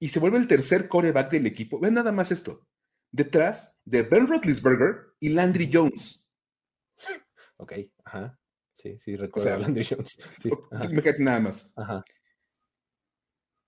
[0.00, 1.78] y se vuelve el tercer coreback del equipo.
[1.78, 2.66] Ven nada más esto.
[3.12, 6.26] Detrás de Ben Roethlisberger y Landry Jones.
[7.58, 8.40] Ok, ajá.
[8.72, 10.18] Sí, sí, recuerdo a Landry Jones.
[10.40, 10.50] Sí,
[10.90, 11.70] me nada más.
[11.76, 12.02] Ajá.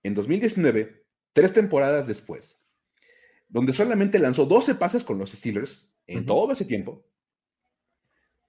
[0.01, 2.65] En 2019, tres temporadas después,
[3.47, 7.07] donde solamente lanzó 12 pases con los Steelers en todo ese tiempo,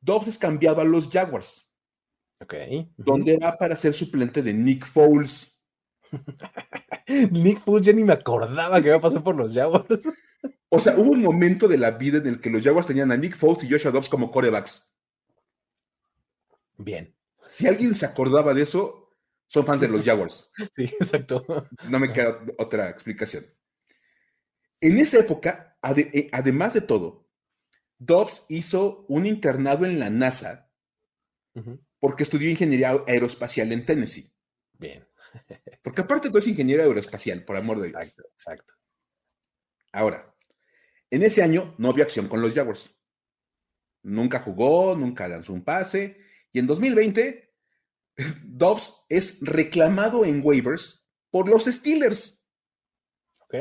[0.00, 1.65] Dobbs es cambiado a los Jaguars.
[2.40, 2.54] Ok.
[2.96, 5.60] ¿Dónde va para ser suplente de Nick Foles.
[7.30, 10.10] Nick Foles ya ni me acordaba que iba a pasar por los Jaguars.
[10.68, 13.16] o sea, hubo un momento de la vida en el que los Jaguars tenían a
[13.16, 14.92] Nick Foles y Joshua Dobbs como corebacks.
[16.76, 17.14] Bien.
[17.48, 19.10] Si alguien se acordaba de eso,
[19.48, 20.50] son fans de los Jaguars.
[20.74, 21.46] Sí, exacto.
[21.88, 23.44] No me queda otra explicación.
[24.80, 27.26] En esa época, eh, además de todo,
[27.98, 30.70] Dobbs hizo un internado en la NASA
[32.06, 34.30] porque estudió ingeniería aeroespacial en Tennessee.
[34.78, 35.04] Bien.
[35.82, 38.00] porque aparte tú eres ingeniero aeroespacial, por amor de Dios.
[38.00, 38.74] Exacto, exacto.
[39.90, 40.32] Ahora,
[41.10, 42.96] en ese año no había acción con los Jaguars.
[44.04, 46.20] Nunca jugó, nunca lanzó un pase.
[46.52, 47.52] Y en 2020,
[48.44, 52.48] Dobbs es reclamado en waivers por los Steelers.
[53.40, 53.54] Ok.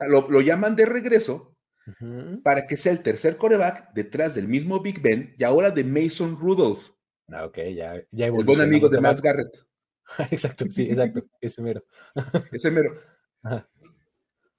[0.00, 1.56] Lo, llaman de regreso
[2.42, 6.36] para que sea el tercer coreback detrás del mismo Big Ben y ahora de Mason
[6.36, 6.97] Rudolph.
[7.30, 9.68] Ah, ok, ya, ya El buen amigo de Matt Garrett.
[10.30, 11.84] exacto, sí, exacto, ese mero.
[12.52, 12.98] ese mero.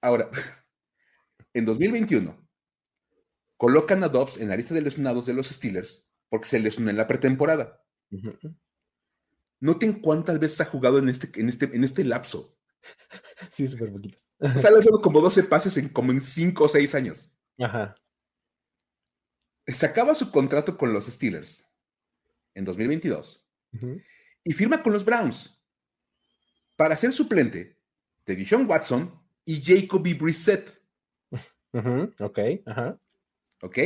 [0.02, 0.30] Ahora,
[1.54, 2.48] en 2021,
[3.58, 6.98] colocan a Dobbs en la lista de lesionados de los Steelers porque se lesionó en
[6.98, 7.84] la pretemporada.
[9.60, 12.56] Noten cuántas veces ha jugado en este, en este, en este lapso.
[13.50, 14.30] Sí, súper poquitas.
[14.40, 17.34] O sea, ha como 12 pases en como en 5 o 6 años.
[17.60, 17.96] Ajá.
[19.68, 21.69] se acaba su contrato con los Steelers
[22.54, 23.46] en 2022
[24.44, 25.62] y firma con los Browns
[26.76, 27.78] para ser suplente
[28.26, 29.14] de Dishon Watson
[29.46, 30.82] y Jacoby Brissett.
[32.20, 33.00] Ok, ajá.
[33.62, 33.78] Ok.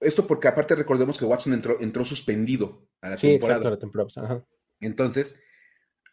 [0.00, 3.58] Esto porque aparte recordemos que Watson entró, entró suspendido a la temporada.
[3.58, 4.46] Exacto, la temporada.
[4.80, 5.42] Entonces,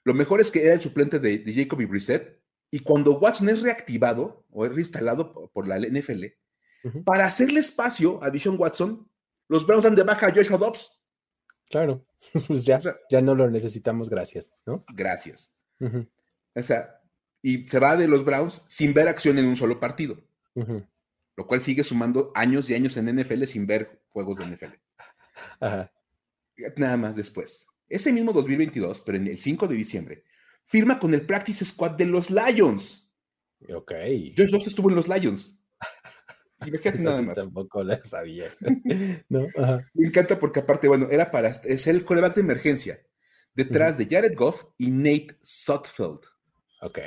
[0.04, 3.62] lo mejor es que era el suplente de, de Jacoby Brissett y cuando Watson es
[3.62, 6.26] reactivado o es reinstalado por la NFL,
[7.04, 9.11] para hacerle espacio a Dishon Watson,
[9.52, 11.04] los Browns dan de baja a Joshua Dobbs.
[11.70, 12.06] Claro,
[12.48, 14.86] pues ya, ya no lo necesitamos, gracias, ¿no?
[14.94, 15.52] Gracias.
[16.56, 17.02] O sea,
[17.42, 20.18] y se va de los Browns sin ver acción en un solo partido.
[20.56, 24.76] Lo cual sigue sumando años y años en NFL sin ver juegos de NFL.
[26.78, 27.68] Nada más después.
[27.90, 30.24] Ese mismo 2022, pero en el 5 de diciembre,
[30.66, 33.12] firma con el Practice Squad de los Lions.
[33.76, 33.92] Ok.
[34.38, 35.62] Josh Dobbs estuvo en los Lions.
[37.04, 37.36] nada más.
[37.36, 38.46] Tampoco la sabía.
[39.30, 43.00] Me encanta porque aparte, bueno, era para, es el coreback de emergencia,
[43.54, 46.22] detrás de Jared Goff y Nate Sutfeld.
[46.82, 47.00] Ok.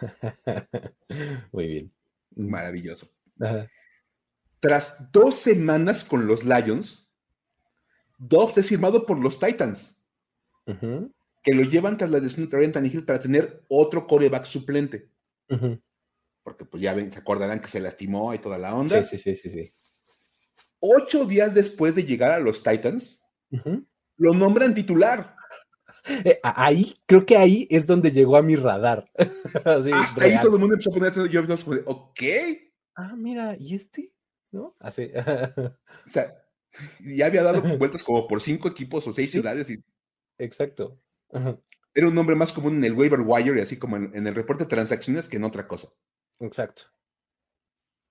[1.52, 1.92] Muy bien.
[2.36, 3.08] Maravilloso.
[4.60, 7.10] Tras dos semanas con los Lions,
[8.18, 10.04] Dobbs es firmado por los Titans,
[10.66, 15.10] que lo llevan tras la decisión de Tannehill para tener otro coreback suplente.
[16.48, 19.04] Porque pues ya ven, se acordarán que se lastimó y toda la onda.
[19.04, 19.70] Sí, sí, sí, sí.
[20.80, 23.22] Ocho días después de llegar a los Titans,
[24.16, 25.36] lo nombran titular.
[26.24, 29.04] Eh, ahí, creo que ahí es donde llegó a mi radar.
[29.64, 32.22] Hasta ahí todo el mundo empezó a poner yo de, ok.
[32.96, 34.14] Ah, mira, ¿y este?
[34.50, 34.74] ¿No?
[34.80, 35.10] Así.
[35.56, 36.34] o sea,
[37.00, 39.68] ya había dado vueltas como por cinco equipos o seis ciudades.
[39.68, 39.84] Y...
[40.38, 40.98] Exacto.
[41.94, 44.64] Era un nombre más común en el waiver wire y así como en, el reporte
[44.64, 45.88] de transacciones que en otra cosa.
[46.40, 46.82] Exacto.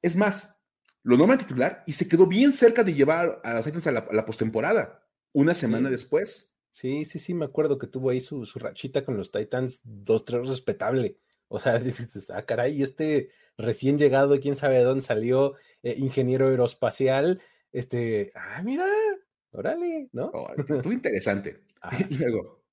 [0.01, 0.59] Es más,
[1.03, 4.25] lo nombra titular y se quedó bien cerca de llevar a los Titans a la,
[4.25, 6.53] postemporada, una semana después.
[6.71, 10.47] Sí, sí, sí, me acuerdo que tuvo ahí su, rachita con los Titans, dos, tres
[10.47, 11.17] respetable.
[11.47, 16.47] O sea, dices, ah, caray, este recién llegado, quién sabe de dónde salió, eh, ingeniero
[16.47, 18.85] aeroespacial, este, ah, mira,
[19.51, 20.31] órale, ¿no?
[20.57, 21.63] estuvo interesante.
[22.09, 22.63] Y luego,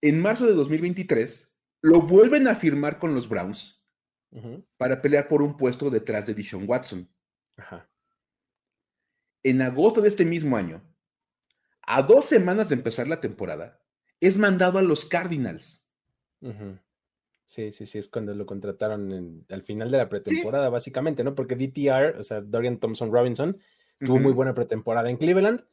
[0.00, 3.79] en marzo de 2023, lo vuelven a firmar con los Browns
[4.76, 7.08] para pelear por un puesto detrás de Dishon Watson.
[9.42, 10.82] En agosto de este mismo año,
[11.82, 13.80] a dos semanas de empezar la temporada,
[14.20, 15.86] es mandado a los Cardinals.
[17.46, 21.34] Sí, sí, sí, es cuando lo contrataron al final de la pretemporada, básicamente, ¿no?
[21.34, 23.58] Porque DTR, o sea, Dorian Thompson Robinson,
[23.98, 25.64] tuvo muy buena pretemporada en Cleveland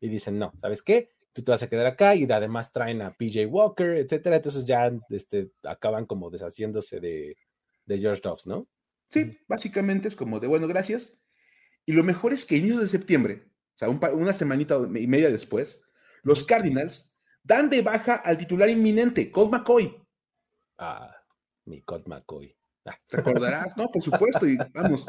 [0.00, 1.10] y dicen, no, ¿sabes qué?
[1.32, 4.36] Tú te vas a quedar acá y además traen a PJ Walker, etcétera.
[4.36, 7.36] Entonces ya este, acaban como deshaciéndose de,
[7.86, 8.68] de George Dobbs, ¿no?
[9.10, 11.22] Sí, básicamente es como de, bueno, gracias.
[11.84, 15.84] Y lo mejor es que inicio de septiembre, o sea, una semanita y media después,
[16.22, 19.96] los Cardinals dan de baja al titular inminente, Colt McCoy.
[20.78, 21.14] Ah,
[21.64, 22.56] mi Colt McCoy.
[22.84, 22.98] Ah.
[23.06, 23.76] ¿Te acordarás?
[23.76, 25.06] no, por supuesto, y vamos.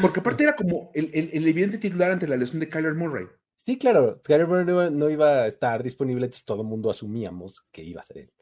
[0.00, 3.26] Porque aparte era como el, el, evidente titular ante la lesión de Kyler Murray.
[3.54, 7.82] Sí, claro, Kyler Murray no iba a estar disponible, entonces todo el mundo asumíamos que
[7.82, 8.32] iba a ser él,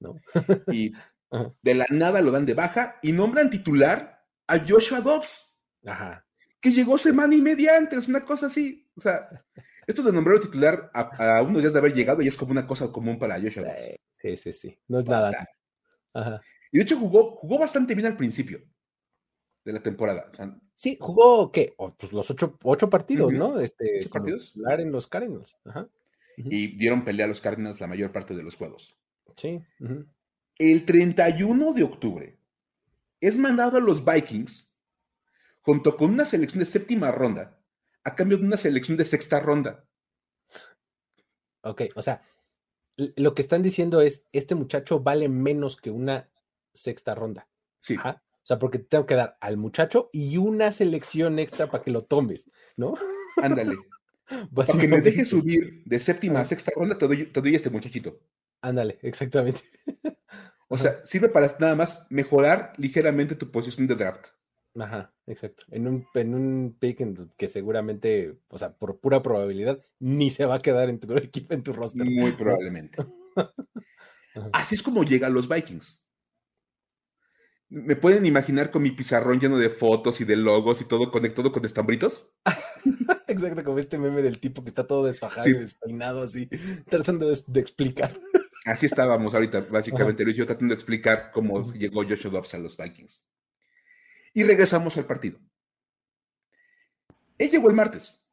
[0.00, 0.16] ¿no?
[0.72, 0.92] y
[1.62, 5.60] de la nada lo dan de baja y nombran titular a Joshua Dobbs.
[5.86, 6.24] Ajá
[6.64, 8.90] que llegó semana y media antes, una cosa así.
[8.96, 9.28] O sea,
[9.86, 12.90] esto de nombrar titular a, unos días de haber llegado ya es como una cosa
[12.90, 13.66] común para Joshua.
[14.14, 14.78] Sí, sí, sí.
[14.88, 15.30] No es nada.
[16.72, 18.62] Y de hecho jugó, jugó bastante bien al principio
[19.62, 20.32] de la temporada.
[20.74, 21.74] sí, jugó, ¿qué?
[21.98, 23.60] pues los ocho, ocho partidos, ¿no?
[23.60, 24.54] Este, ¿Ocho partidos?
[24.56, 25.58] en los Cardinals.
[25.66, 25.86] Ajá.
[26.38, 28.96] Y dieron pelea a los Cardinals la mayor parte de los juegos.
[29.36, 29.60] Sí.
[30.58, 32.38] El 31 de octubre
[33.20, 34.72] es mandado a los Vikings
[35.60, 37.58] junto con una selección de séptima ronda,
[38.04, 39.88] a cambio de una selección de sexta ronda.
[41.62, 42.22] Ok, o sea,
[42.96, 46.30] lo que están diciendo es, este muchacho vale menos que una
[46.74, 47.48] sexta ronda.
[47.80, 47.96] Sí.
[47.96, 52.04] O sea, porque tengo que dar al muchacho y una selección extra para que lo
[52.04, 52.94] tomes, ¿no?
[53.42, 53.76] Ándale.
[54.54, 57.68] Para que me dejes subir de séptima a sexta ronda, te doy, te doy este
[57.68, 58.20] muchachito.
[58.62, 59.60] Ándale, exactamente.
[60.74, 64.26] O sea, sirve para nada más mejorar ligeramente tu posición de draft.
[64.76, 65.62] Ajá, exacto.
[65.70, 67.00] En un, en un pick
[67.36, 71.54] que seguramente, o sea, por pura probabilidad, ni se va a quedar en tu equipo,
[71.54, 72.04] en tu roster.
[72.04, 73.04] Muy probablemente.
[74.52, 76.04] Así es como llegan los Vikings.
[77.68, 81.50] ¿Me pueden imaginar con mi pizarrón lleno de fotos y de logos y todo conectado
[81.50, 82.32] con estambritos?
[83.28, 86.48] Exacto, como este meme del tipo que está todo desfajado y despeinado así,
[86.88, 88.12] tratando de, explicar.
[88.64, 92.76] Así estábamos ahorita, básicamente, Luis, yo tratando de explicar cómo llegó Joshua Dobbs a los
[92.76, 93.24] Vikings.
[94.32, 95.38] Y regresamos al partido.
[97.36, 98.24] Él llegó el martes.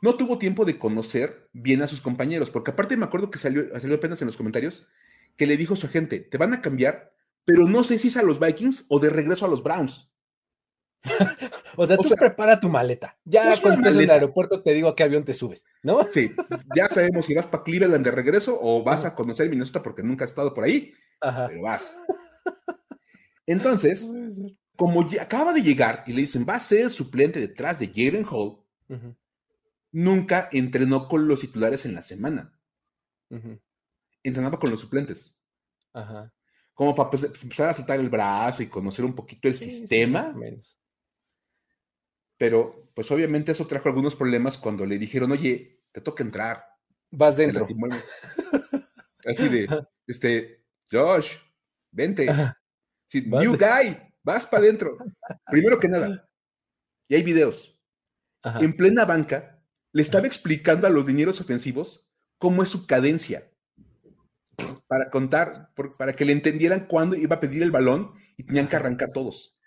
[0.00, 3.78] No tuvo tiempo de conocer bien a sus compañeros, porque aparte me acuerdo que salió,
[3.78, 4.88] salió apenas en los comentarios
[5.36, 7.14] que le dijo a su agente, te van a cambiar,
[7.44, 10.09] pero no sé si es a los Vikings o de regreso a los Browns.
[11.76, 13.16] o sea, tú prepara tu maleta.
[13.24, 16.04] Ya cuando estés en el aeropuerto te digo a qué avión te subes, ¿no?
[16.04, 16.30] Sí,
[16.74, 20.24] ya sabemos si vas para Cleveland de regreso o vas a conocer Minnesota porque nunca
[20.24, 21.94] has estado por ahí, pero vas.
[23.46, 24.10] Entonces,
[24.76, 28.58] como acaba de llegar y le dicen, va a ser suplente detrás de Jaden Hall,
[29.92, 32.52] nunca entrenó con los titulares en la semana.
[34.22, 35.36] Entrenaba con los suplentes.
[36.74, 40.34] Como para pues, empezar a soltar el brazo y conocer un poquito el sistema.
[42.40, 46.64] Pero, pues obviamente eso trajo algunos problemas cuando le dijeron, oye, te toca entrar.
[47.10, 47.66] Vas dentro.
[49.26, 49.68] Así de,
[50.06, 51.32] este, Josh,
[51.90, 52.26] vente.
[53.12, 54.96] new guy, vas para adentro.
[55.50, 56.30] Primero que nada,
[57.08, 57.78] y hay videos.
[58.58, 63.52] En plena banca, le estaba explicando a los dineros ofensivos cómo es su cadencia.
[64.86, 68.76] Para contar, para que le entendieran cuándo iba a pedir el balón y tenían que
[68.76, 69.58] arrancar todos.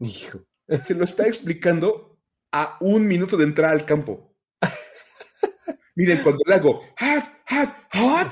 [0.00, 0.44] Hijo.
[0.82, 2.18] Se lo está explicando
[2.52, 4.34] a un minuto de entrar al campo.
[5.94, 8.28] Miren, cuando le hago, hot, hot, hot,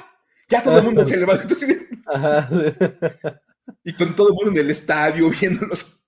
[0.48, 1.46] ya todo el mundo se levanta.
[3.84, 6.04] y con todo el mundo en el estadio viéndolos.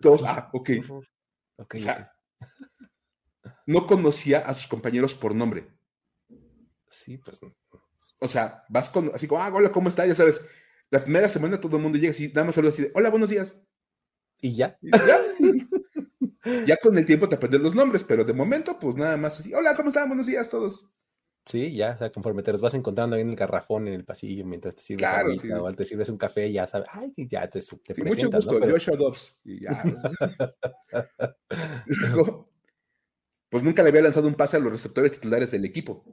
[0.00, 0.70] Todos, ah, ok.
[1.56, 1.84] okay,
[3.66, 5.68] No conocía a sus compañeros por nombre.
[6.88, 7.54] Sí, pues no.
[8.18, 10.06] O sea, vas con, así como, ah, hola, ¿cómo está?
[10.06, 10.44] Ya sabes,
[10.90, 13.30] la primera semana todo el mundo llega así, nada más saluda así de, hola, buenos
[13.30, 13.60] días.
[14.42, 14.76] Y ya.
[16.66, 16.76] ya.
[16.82, 19.74] con el tiempo te aprendes los nombres, pero de momento, pues nada más así, hola,
[19.74, 20.08] ¿cómo están?
[20.08, 20.90] Buenos días todos.
[21.46, 24.04] Sí, ya, o sea, conforme te los vas encontrando ahí en el garrafón, en el
[24.04, 27.60] pasillo, mientras te sirves claro, o te sirves un café, ya sabes, ay, ya te,
[27.60, 29.40] te presentas, Mucho gusto, Joshua Dobbs.
[29.44, 29.82] Y ya.
[31.86, 32.52] Luego,
[33.48, 36.04] pues nunca le había lanzado un pase a los receptores titulares del equipo.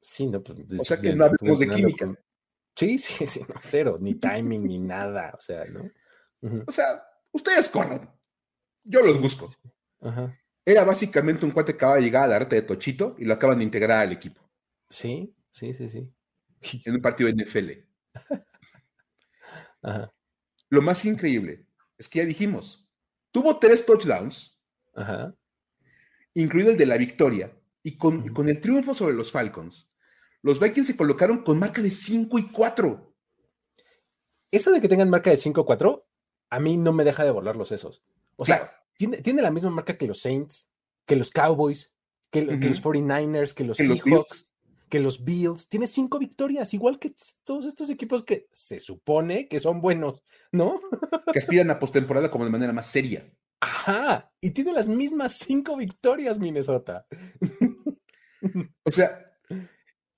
[0.00, 0.58] Sí, no, pues.
[0.78, 2.14] O sea que no hablamos de química.
[2.74, 5.90] Sí, sí, sí, no, cero, ni timing, ni nada, o sea, ¿no?
[6.66, 7.05] O sea,
[7.36, 8.10] ustedes corran.
[8.84, 9.48] Yo los busco.
[10.00, 10.36] Ajá.
[10.64, 13.34] Era básicamente un cuate que acaba de llegar a la arte de Tochito y lo
[13.34, 14.42] acaban de integrar al equipo.
[14.90, 16.12] Sí, sí, sí, sí.
[16.84, 17.70] En un partido de NFL.
[19.82, 20.12] Ajá.
[20.68, 22.88] Lo más increíble es que ya dijimos,
[23.30, 24.58] tuvo tres touchdowns,
[24.94, 25.34] Ajá.
[26.34, 29.88] incluido el de la victoria, y con, con el triunfo sobre los Falcons,
[30.42, 33.14] los Vikings se colocaron con marca de 5 y 4.
[34.50, 36.05] Eso de que tengan marca de 5 y 4,
[36.50, 38.02] a mí no me deja de volar los sesos.
[38.36, 40.70] O sea, tiene, tiene, la misma marca que los Saints,
[41.06, 41.96] que los Cowboys,
[42.30, 44.52] que, los 49ers, que los Seahawks,
[44.88, 45.68] que los Bills.
[45.68, 50.80] Tiene cinco victorias, igual que todos estos equipos que se supone que son buenos, ¿no?
[51.32, 53.30] Que aspiran a postemporada como de manera más seria.
[53.60, 57.06] Ajá, y tiene las mismas cinco victorias, Minnesota.
[58.84, 59.26] o sea,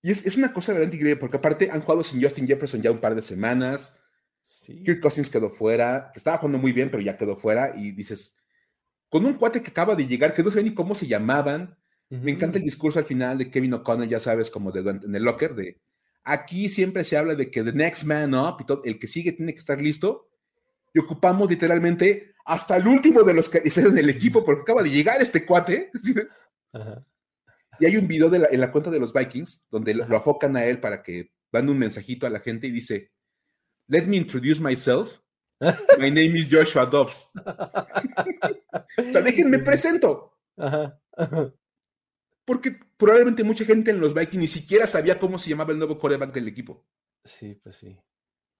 [0.02, 2.98] y es, una cosa verdad increíble, porque aparte han jugado sin Justin Jefferson ya un
[2.98, 4.00] par de semanas.
[4.48, 4.82] Sí.
[4.82, 7.74] Kirk Cousins quedó fuera, que estaba jugando muy bien, pero ya quedó fuera.
[7.76, 8.34] Y dices,
[9.10, 11.76] con un cuate que acaba de llegar, que no sé ni cómo se llamaban.
[12.08, 15.22] Me encanta el discurso al final de Kevin O'Connor, ya sabes, como de, en el
[15.22, 15.78] locker, de
[16.24, 19.32] aquí siempre se habla de que the next man up y todo, el que sigue
[19.32, 20.30] tiene que estar listo.
[20.94, 24.90] Y ocupamos literalmente hasta el último de los que hicieron el equipo, porque acaba de
[24.90, 25.90] llegar este cuate.
[27.80, 30.64] Y hay un video de en la cuenta de los Vikings donde lo, afocan a
[30.64, 33.12] él para que mande un mensajito a la gente y dice:
[33.88, 35.20] Let me introduce myself.
[35.98, 37.30] My name is Joshua Dobbs.
[38.98, 40.38] o sea, déjenme presento.
[42.44, 45.98] Porque probablemente mucha gente en los Vikings ni siquiera sabía cómo se llamaba el nuevo
[45.98, 46.86] coreback del equipo.
[47.24, 47.98] Sí, pues sí.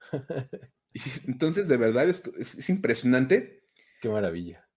[1.27, 3.69] entonces, de verdad, es, es, impresionante.
[4.01, 4.69] Qué maravilla.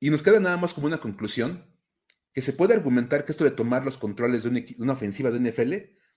[0.00, 1.70] Y nos queda nada más como una conclusión,
[2.32, 5.74] que se puede argumentar que esto de tomar los controles de una, ofensiva de NFL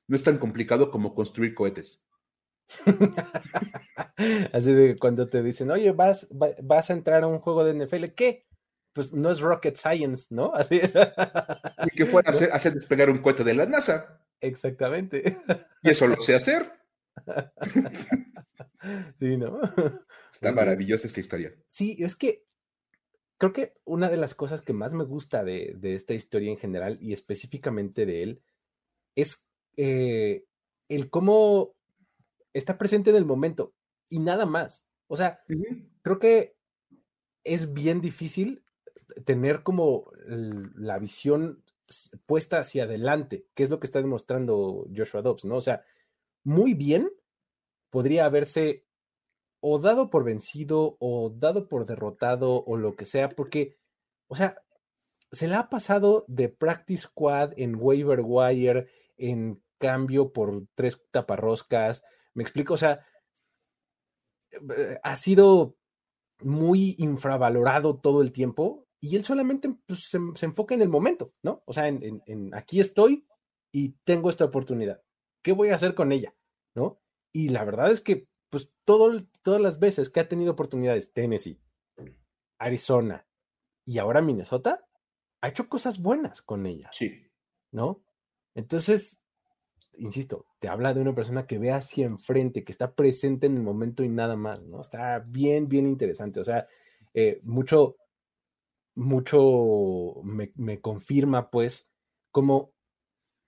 [0.07, 2.05] no es tan complicado como construir cohetes.
[4.53, 8.05] Así de cuando te dicen, oye, vas, vas a entrar a un juego de NFL,
[8.15, 8.47] ¿qué?
[8.93, 10.51] Pues no es rocket science, ¿no?
[10.55, 10.81] Así.
[11.85, 14.21] Y que fuera hacer, hacer despegar un cohete de la NASA.
[14.39, 15.37] Exactamente.
[15.81, 16.71] Y eso lo sé hacer.
[19.17, 19.61] Sí, ¿no?
[20.33, 21.55] Está maravillosa esta historia.
[21.67, 22.43] Sí, es que
[23.37, 26.97] creo que una de las cosas que más me gusta de, esta historia en general
[26.99, 28.43] y específicamente de él
[29.15, 30.45] es eh,
[30.89, 31.75] el cómo
[32.53, 33.73] está presente en el momento
[34.09, 34.87] y nada más.
[35.07, 35.41] O sea,
[36.01, 36.55] creo que
[37.43, 38.63] es bien difícil
[39.25, 41.63] tener como la visión
[42.25, 45.57] puesta hacia adelante, que es lo que está demostrando Joshua Dobbs, ¿no?
[45.57, 45.81] O sea,
[46.43, 47.09] muy bien
[47.89, 48.85] podría haberse
[49.59, 53.77] o dado por vencido o dado por derrotado o lo que sea, porque,
[54.27, 54.57] o sea,
[55.31, 58.87] se la ha pasado de practice squad en waiver wire,
[59.17, 62.03] en cambio por tres taparroscas.
[62.35, 63.05] Me explico, o sea,
[64.51, 65.77] eh, ha sido
[66.41, 71.63] muy infravalorado todo el tiempo y él solamente pues, se, enfoca en el momento, ¿no?
[71.65, 73.27] O sea, en, aquí estoy
[73.73, 75.01] y tengo esta oportunidad.
[75.43, 76.35] ¿Qué voy a hacer con ella?
[76.75, 77.01] ¿No?
[77.33, 81.61] Y la verdad es que, pues, todo, todas las veces que ha tenido oportunidades, Tennessee,
[82.59, 83.27] Arizona
[83.85, 84.87] y ahora Minnesota,
[85.41, 86.89] ha hecho cosas buenas con ella.
[86.93, 87.29] Sí.
[87.71, 88.05] ¿No?
[88.55, 89.22] Entonces,
[89.97, 93.63] insisto, te habla de una persona que ve hacia enfrente, que está presente en el
[93.63, 94.81] momento y nada más, ¿no?
[94.81, 96.39] Está bien, bien interesante.
[96.39, 96.67] O sea,
[97.13, 97.97] eh, mucho,
[98.95, 101.91] mucho me, confirma, pues,
[102.31, 102.73] como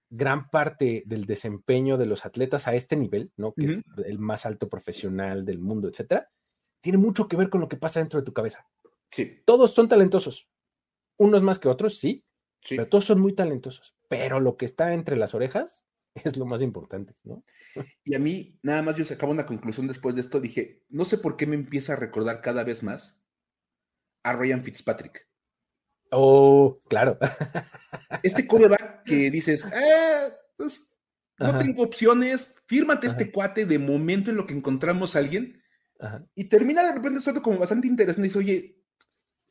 [0.09, 3.53] gran parte del desempeño de los atletas a este nivel, ¿no?
[3.53, 6.29] Que es el más alto profesional del mundo, etcétera,
[6.81, 8.67] tiene mucho que ver con lo que pasa dentro de tu cabeza.
[9.09, 9.41] Sí.
[9.45, 10.47] Todos son talentosos.
[11.17, 12.23] Unos más que otros, sí,
[12.61, 12.75] sí.
[12.75, 13.95] pero todos son muy talentosos.
[14.07, 15.85] Pero lo que está entre las orejas
[16.23, 17.43] es lo más importante, ¿no?
[18.03, 21.17] Y a mí, nada más yo sacaba una conclusión después de esto, dije, no sé
[21.17, 23.23] por qué me empieza a recordar cada vez más
[24.23, 25.27] a Ryan Fitzpatrick.
[26.11, 27.17] Oh, claro.
[28.23, 30.79] Este coreback que dices, ah, pues,
[31.37, 35.61] no tengo opciones, fírmate este cuate de momento en lo que encontramos a alguien.
[36.33, 38.83] Y termina de repente suelto como bastante interesante y dice, oye,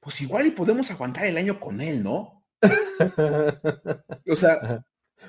[0.00, 2.44] pues igual y podemos aguantar el año con él, ¿no?
[4.28, 4.84] o sea,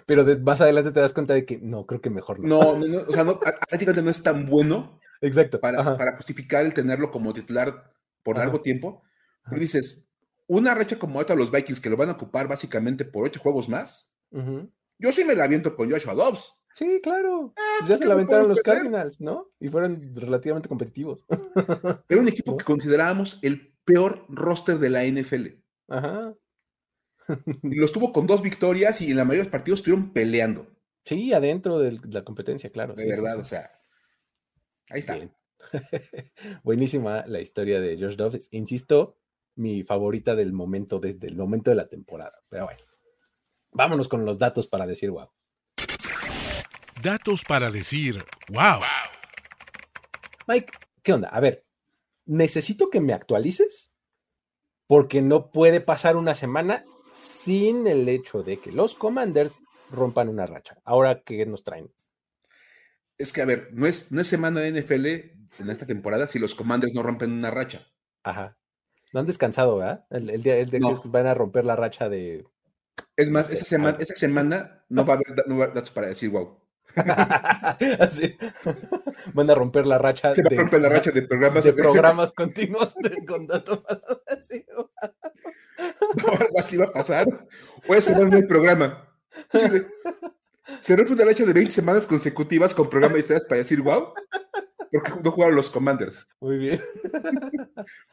[0.05, 2.77] pero más adelante te das cuenta de que no, creo que mejor no.
[2.77, 4.99] No, no, o sea, no, prácticamente no es tan bueno.
[5.21, 5.59] Exacto.
[5.59, 7.91] Para, para, justificar el tenerlo como titular
[8.23, 9.03] por largo tiempo.
[9.49, 10.07] Pero dices,
[10.47, 13.69] una racha como esta los Vikings que lo van a ocupar básicamente por ocho juegos
[13.69, 14.11] más.
[14.97, 16.59] Yo sí me la aviento con Joshua Dobbs.
[16.73, 17.53] Sí, claro.
[17.55, 19.49] Ah, pues ya se la aventaron los Cardinals, ¿no?
[19.61, 21.25] Y fueron relativamente competitivos.
[22.09, 25.47] Era un equipo que considerábamos el peor roster de la NFL.
[25.88, 26.36] Ajá.
[27.63, 30.67] y los tuvo con dos victorias y en la mayoría de los partidos estuvieron peleando.
[31.03, 32.93] Sí, adentro de la competencia, claro.
[32.95, 33.71] De verdad, o sea.
[34.89, 35.17] Ahí está.
[36.63, 38.49] Buenísima la historia de Josh Dobbs.
[38.51, 39.17] Insisto,
[39.55, 42.43] mi favorita del momento, desde el momento de la temporada.
[42.49, 42.80] Pero bueno,
[43.71, 45.30] vámonos con los datos para decir wow.
[47.01, 48.82] Datos para decir wow.
[50.47, 50.73] Mike,
[51.03, 51.30] ¿qué onda?
[51.30, 51.65] A ver,
[52.26, 53.91] necesito que me actualices
[54.88, 56.86] porque no puede pasar una semana
[57.16, 60.78] sin el hecho de que los Commanders rompan una racha.
[60.84, 61.89] Ahora, ¿qué nos traen?
[63.18, 66.39] Es que, a ver, no es, no es semana de NFL en esta temporada si
[66.39, 67.88] los Commanders no rompen una racha.
[68.24, 68.57] Ajá.
[69.13, 70.05] No han descansado, ¿verdad?
[70.09, 72.43] El, día, el que van a romper la racha de.
[73.16, 76.59] Es más, esa, semana, esa semana no va a haber, datos para decir wow.
[77.99, 78.38] Así.
[79.33, 83.25] Van a romper la racha, Se de, la racha de programas, de programas continuos de,
[83.25, 83.63] con para
[84.38, 84.91] wow.
[86.15, 87.27] No, algo así va a pasar.
[87.88, 89.09] O se va el programa.
[90.79, 94.13] Se rompe una racha de 20 semanas consecutivas con programa de historias para decir wow.
[94.91, 96.27] Porque no jugaron los Commanders.
[96.39, 96.81] Muy bien.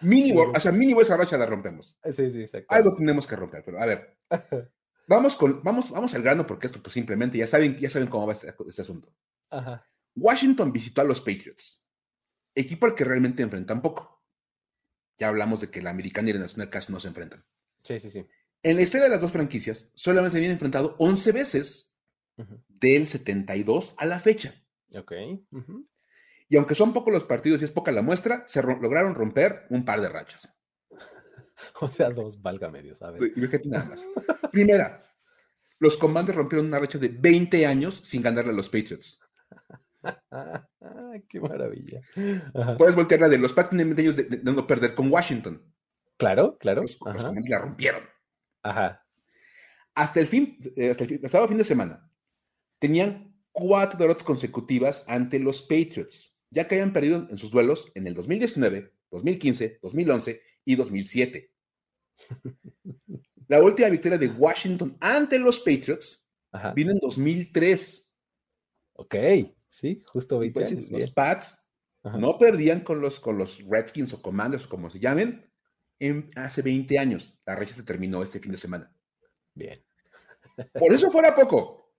[0.01, 1.97] Mínimo, o sea, mínimo esa racha la rompemos.
[2.11, 2.75] Sí, sí, exacto.
[2.75, 4.17] Algo tenemos que romper, pero a ver.
[5.13, 8.27] Vamos, con, vamos, vamos al grano porque esto pues simplemente ya saben, ya saben cómo
[8.27, 9.15] va este, este asunto.
[9.51, 9.87] Ajá.
[10.17, 11.85] Washington visitó a los Patriots,
[12.55, 14.25] equipo al que realmente enfrentan poco.
[15.19, 17.45] Ya hablamos de que la americana y la nacional casi no se enfrentan.
[17.85, 18.27] Sí, sí, sí.
[18.63, 21.99] En la historia de las dos franquicias, solamente se habían enfrentado 11 veces
[22.69, 24.55] del 72 a la fecha.
[24.97, 25.13] Ok.
[26.49, 29.85] Y aunque son pocos los partidos y es poca la muestra, se lograron romper un
[29.85, 30.59] par de rachas.
[31.81, 33.21] o sea, dos, valga medio, ¿sabes?
[33.67, 34.07] nada más.
[34.51, 35.03] Primera,
[35.79, 39.21] los Commanders rompieron una racha de 20 años sin ganarle a los Patriots.
[41.29, 42.01] ¡Qué maravilla!
[42.79, 45.63] Puedes voltear la de los Pats tienen 20 años de, no perder con Washington.
[46.17, 46.83] Claro, claro.
[46.83, 46.99] Los,
[47.49, 48.03] la rompieron.
[48.63, 49.05] Ajá.
[49.95, 52.11] Hasta el fin, eh, hasta el, fin, sábado fin de semana,
[52.79, 58.07] tenían cuatro derrotas consecutivas ante los Patriots, ya que habían perdido en sus duelos en
[58.07, 61.51] el 2019, 2015, 2011 y 2007.
[63.49, 66.27] La última victoria de Washington ante los Patriots
[66.75, 68.15] vino en 2003.
[68.95, 69.15] Ok,
[69.69, 70.91] sí, justo 20 pues, años.
[70.91, 71.67] Los Pats
[72.03, 75.51] no perdían con los, con los Redskins o Commanders o como se llamen
[76.37, 77.39] hace 20 años.
[77.47, 78.95] La racha se terminó este fin de semana.
[79.55, 79.85] Bien.
[80.73, 81.95] Por eso fuera poco.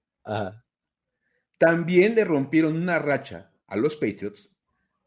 [1.58, 4.56] También le rompieron una racha a los Patriots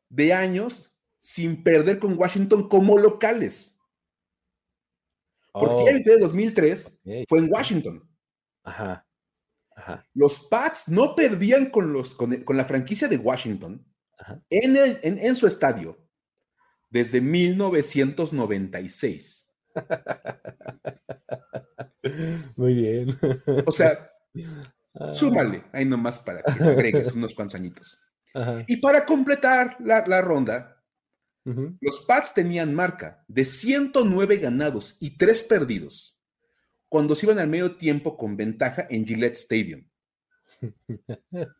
[0.09, 0.96] de años
[1.27, 3.81] sin perder con Washington como locales.
[5.53, 8.09] Porque ya el 2003 fue en Washington.
[8.63, 9.05] Ajá.
[9.75, 10.07] Ajá.
[10.15, 13.85] Los Pats no perdían con, los, con, la franquicia de Washington
[14.51, 15.99] En, el, en, en su estadio
[16.91, 19.53] desde 1996.
[22.57, 23.19] Muy bien.
[23.67, 24.13] O sea,
[24.95, 25.13] ah.
[25.13, 28.01] súmale ahí nomás para que agregues unos cuantos añitos.
[28.69, 30.76] Y para completar la, ronda,
[31.81, 36.19] los Pats tenían marca de 109 ganados y 3 perdidos
[36.89, 39.89] cuando se iban al medio tiempo con ventaja en Gillette Stadium.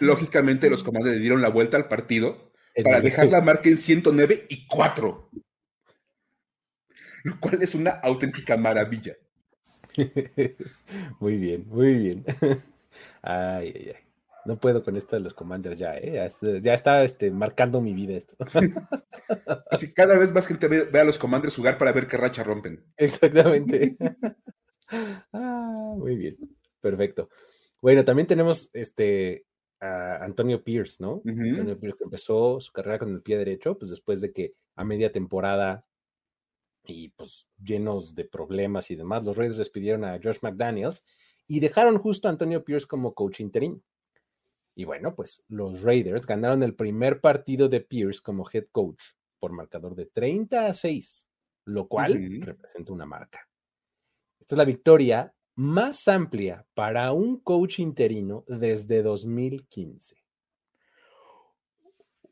[0.00, 4.46] Lógicamente, los comandantes le dieron la vuelta al partido para dejar la marca en 109
[4.48, 5.30] y 4,
[7.24, 9.16] lo cual es una auténtica maravilla.
[11.20, 12.24] Muy bien, muy bien.
[13.22, 14.11] Ay, ay, ay.
[14.44, 16.28] No puedo con esto de los commanders ya, ¿eh?
[16.60, 18.36] Ya, está este, marcando mi vida esto.
[19.70, 22.84] Así cada vez más gente ve, a los commanders jugar para ver qué racha rompen.
[22.96, 23.96] Exactamente.
[25.32, 26.36] ah, muy bien.
[26.80, 27.28] Perfecto.
[27.80, 29.46] Bueno, también tenemos este
[29.80, 31.22] a Antonio Pierce, ¿no?
[31.26, 34.84] Antonio Pierce que empezó su carrera con el pie derecho, pues después de que a
[34.84, 35.84] media temporada
[36.84, 41.04] y pues llenos de problemas y demás, los Raiders despidieron a Josh McDaniels
[41.46, 43.80] y dejaron justo a Antonio Pierce como coach interino.
[44.74, 49.02] Y bueno, pues los Raiders ganaron el primer partido de Pierce como head coach
[49.38, 51.28] por marcador de 30 a 6,
[51.66, 53.48] lo cual representa una marca.
[54.40, 60.16] Esta es la victoria más amplia para un coach interino desde 2015.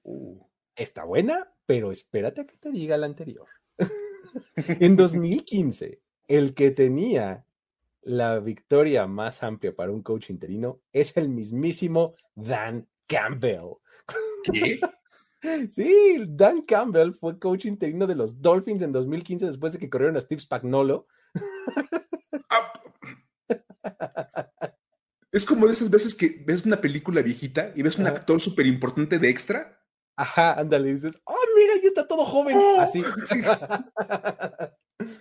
[0.03, 0.43] Uh.
[0.75, 3.49] está buena, pero espérate a que te diga la anterior.
[4.81, 7.47] en 2015, el que tenía
[8.03, 13.77] la victoria más amplia para un coach interino es el mismísimo Dan Campbell.
[14.45, 14.81] ¿Qué?
[15.71, 20.19] Sí, Dan Campbell fue coach interino de los Dolphins en 2015 después de que corrieron
[20.19, 21.07] a Steve Spagnolo.
[22.51, 22.73] Ah.
[25.33, 28.67] Es como de esas veces que ves una película viejita y ves un actor súper
[28.67, 29.81] importante de extra.
[30.17, 32.57] Ajá, ándale, dices, oh, mira, ahí está todo joven.
[32.59, 33.03] Oh, Así.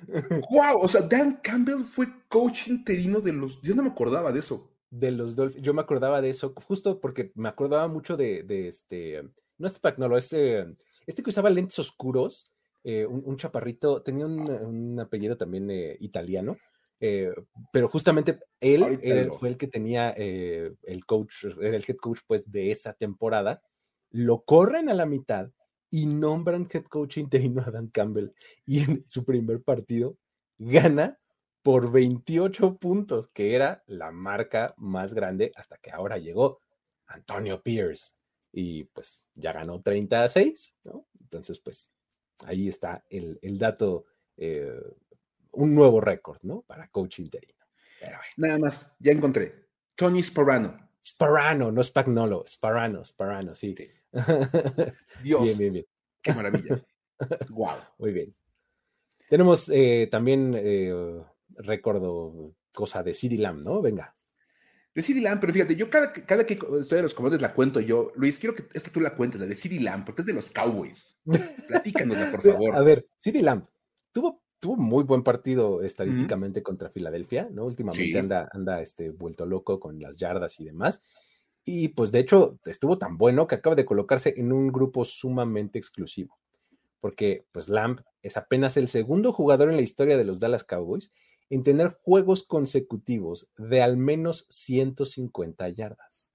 [0.52, 3.62] wow, o sea, Dan Campbell fue coach interino de los.
[3.62, 4.70] Yo no me acordaba de eso.
[4.90, 5.64] De los Dolphins.
[5.64, 9.24] Yo me acordaba de eso, justo porque me acordaba mucho de, este.
[9.58, 10.66] No es Spagnolo, este,
[11.06, 12.52] este que usaba lentes oscuros,
[12.84, 16.58] eh, un, chaparrito, tenía un, apellido también eh, italiano.
[17.02, 17.32] Eh,
[17.72, 19.00] pero justamente él,
[19.38, 23.62] fue el que tenía el coach, era el head coach pues de esa temporada.
[24.12, 25.52] Lo corren a la mitad
[25.90, 28.32] y nombran head coach interino a Dan Campbell
[28.66, 30.18] y en su primer partido
[30.58, 31.20] gana
[31.64, 36.62] por 28 puntos, que era la marca más grande hasta que ahora llegó
[37.08, 38.16] Antonio Pierce
[38.52, 41.08] y pues ya ganó 30 a 6, ¿no?
[41.20, 41.92] Entonces pues
[42.46, 44.06] ahí está el, dato,
[44.38, 44.82] eh,
[45.52, 46.62] un nuevo récord, ¿no?
[46.62, 47.60] Para coach interino.
[48.38, 49.68] Nada más, ya encontré.
[49.96, 50.89] Tony Sparano.
[51.10, 53.76] Sparano, no Spagnolo, Sparano, Sparano, sí.
[55.24, 55.44] Dios.
[55.44, 55.86] Bien, bien, bien.
[56.22, 56.84] Qué maravilla.
[57.50, 57.78] wow.
[57.98, 58.36] Muy bien.
[59.28, 60.94] Tenemos eh, también, eh,
[61.58, 63.82] recuerdo, cosa de CD Lamb, ¿no?
[63.82, 64.16] Venga.
[64.94, 67.80] De CD Lamb, pero fíjate, yo cada, cada que estoy de los comandos la cuento
[67.80, 68.12] yo.
[68.16, 70.50] Luis, quiero que esta tú la cuentes, la de CD Lamb, porque es de los
[70.50, 71.20] Cowboys.
[71.68, 72.76] Platícanosla, por favor.
[72.76, 73.66] A ver, CD Lamb
[74.12, 77.66] tuvo, tuvo muy buen partido estadísticamente contra Filadelfia, ¿no?
[77.66, 81.04] Últimamente anda, anda este, vuelto loco con las yardas y demás.
[81.66, 85.78] Y pues de hecho estuvo tan bueno que acaba de colocarse en un grupo sumamente
[85.78, 86.38] exclusivo,
[87.00, 91.12] porque pues Lamb es apenas el segundo jugador en la historia de los Dallas Cowboys
[91.50, 96.32] en tener juegos consecutivos de al menos 150 yardas.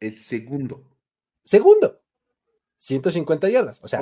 [0.00, 0.84] El segundo.
[1.42, 2.00] Segundo.
[2.76, 3.82] 150 yardas.
[3.82, 4.00] O sea,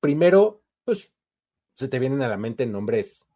[0.00, 1.13] primero, pues
[1.74, 3.26] se te vienen a la mente nombres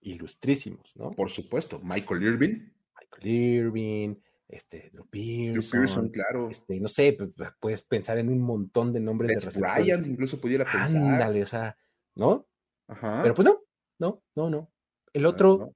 [0.00, 1.10] ilustrísimos, ¿no?
[1.12, 2.72] Por supuesto, Michael Irvin.
[2.98, 6.48] Michael Irvin, este, Drew Pearson, claro.
[6.48, 7.16] Este, no sé,
[7.60, 9.76] puedes pensar en un montón de nombres de receptores.
[9.76, 10.96] Ryan incluso pudiera pensar.
[10.96, 11.76] Ándale, o sea,
[12.14, 12.46] ¿no?
[12.86, 13.20] Ajá.
[13.22, 13.60] Pero pues no,
[13.98, 14.72] no, no, no.
[15.12, 15.74] El otro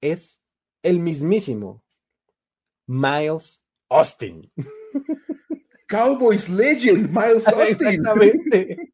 [0.00, 0.42] es
[0.82, 1.82] el mismísimo
[2.86, 4.52] Miles Austin.
[5.88, 7.88] Cowboys Legend, Miles Austin.
[7.88, 8.92] Exactamente.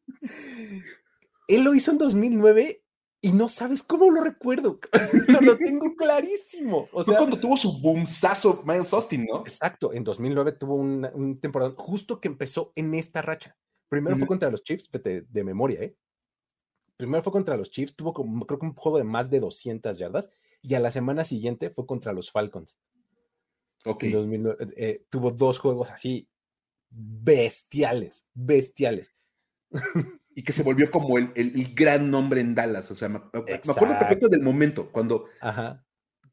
[1.55, 2.83] Él lo hizo en 2009
[3.21, 4.79] y no sabes cómo lo recuerdo.
[5.41, 6.87] lo tengo clarísimo.
[6.91, 9.41] O sea, Fue cuando tuvo su boomsazo Miles Austin, ¿no?
[9.41, 13.57] Exacto, en 2009 tuvo un temporada justo que empezó en esta racha.
[13.91, 15.97] Primero fue contra los Chiefs, de, de, memoria, ¿eh?
[16.95, 19.97] Primero fue contra los Chiefs, tuvo como, creo que un juego de más de 200
[19.97, 22.79] yardas, y a la semana siguiente fue contra los Falcons.
[23.83, 24.03] Ok.
[24.03, 26.29] En 2009, eh, tuvo dos juegos así
[26.89, 29.11] bestiales, bestiales.
[30.35, 32.89] y que se volvió como el, el, gran nombre en Dallas.
[32.91, 35.25] O sea, me, acuerdo perfecto del momento, cuando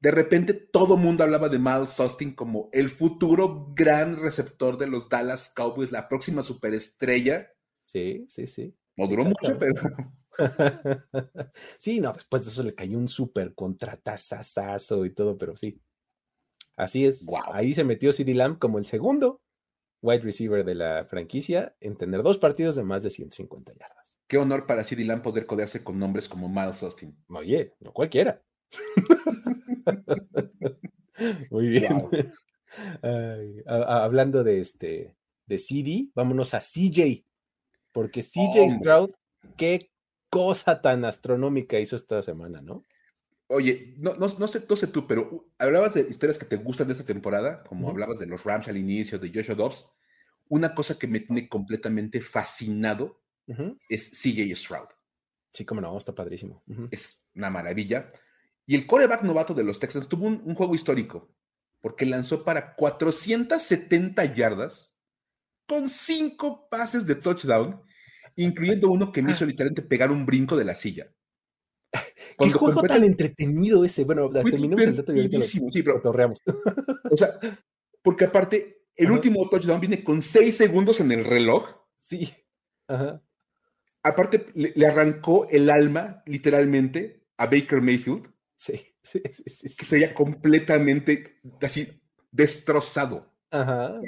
[0.01, 5.09] de repente todo mundo hablaba de Miles Austin como el futuro gran receptor de los
[5.09, 7.51] Dallas Cowboys, la próxima superestrella.
[7.83, 8.77] Sí, sí, sí.
[8.97, 9.75] No duró mucho, pero.
[11.79, 15.81] sí, no, después de eso le cayó un súper contratazazazo y todo, pero sí.
[16.77, 17.27] Así es.
[17.53, 19.41] Ahí se metió CD Lamb como el segundo
[20.03, 24.19] wide receiver de la franquicia en tener dos partidos de más de 150 yardas.
[24.27, 27.17] Qué honor para CD Lamb poder codearse con nombres como Miles Austin.
[27.29, 28.43] Oye, no cualquiera.
[31.51, 32.05] Muy bien.
[33.67, 35.15] hablando de este
[35.47, 37.25] de CD, vámonos a CJ,
[37.93, 39.11] porque CJ Stroud,
[39.57, 39.91] qué
[40.31, 42.85] cosa tan astronómica hizo esta semana, ¿no?
[43.51, 46.93] Oye, no, no, sé, no sé tú, pero hablabas de historias que te gustan de
[46.93, 49.91] esta temporada, como hablabas de los Rams al inicio, de Joshua Dobbs.
[50.49, 53.23] Una cosa que me tiene completamente fascinado
[53.89, 54.89] es CJ Stroud.
[55.51, 56.63] Sí, como no, está padrísimo.
[56.91, 58.13] Es una maravilla.
[58.67, 61.35] Y el coreback novato de los Texans tuvo un, juego histórico,
[61.81, 64.95] porque lanzó para 470 yardas
[65.67, 67.83] con cinco pases de touchdown,
[68.37, 71.11] incluyendo uno que me hizo literalmente pegar un brinco de la silla.
[72.39, 74.05] Qué juego tan entretenido ese.
[74.05, 76.01] Bueno, terminemos el dato y sí, pero,
[77.11, 77.39] O sea,
[78.03, 81.69] porque aparte, el último touchdown viene con seis segundos en el reloj.
[81.97, 82.33] Sí.
[82.87, 83.23] Ajá.
[84.03, 88.33] Aparte, le, arrancó el alma, literalmente, a Baker Mayfield.
[88.57, 89.77] Sí, sí, sí.
[89.77, 93.35] que sería completamente así destrozado.
[93.51, 94.01] Ajá.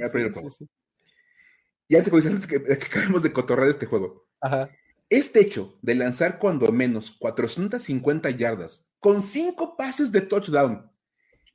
[1.89, 4.29] Y antes, que, que acabemos de cotorrar este juego.
[4.41, 4.71] Ajá.
[5.11, 10.89] Este hecho de lanzar cuando menos 450 yardas con cinco pases de touchdown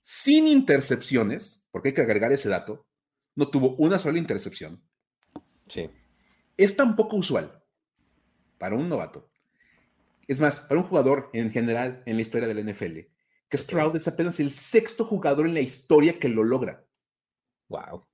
[0.01, 2.85] sin intercepciones, porque hay que agregar ese dato,
[3.33, 4.83] no tuvo una sola intercepción.
[5.67, 5.89] Sí.
[6.57, 7.63] Es tan poco usual
[8.57, 9.31] para un novato.
[10.27, 12.99] Es más, para un jugador en general en la historia del NFL,
[13.47, 16.85] que Stroud es apenas el sexto jugador en la historia que lo logra.
[17.69, 18.05] Wow.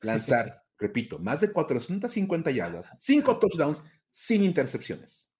[0.00, 5.30] Lanzar, repito, más de 450 yardas, cinco touchdowns sin intercepciones.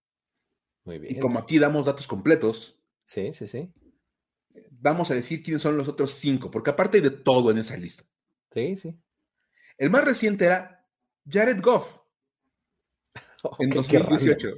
[0.85, 1.17] Muy bien.
[1.17, 2.79] Y como aquí damos datos completos.
[3.05, 3.73] Sí, sí, sí.
[4.71, 7.77] Vamos a decir quiénes son los otros cinco, porque aparte hay de todo en esa
[7.77, 8.05] lista.
[8.53, 8.99] Sí, sí.
[9.79, 10.87] El más reciente era
[11.29, 12.01] Jared Goff.
[13.59, 14.49] en 2018.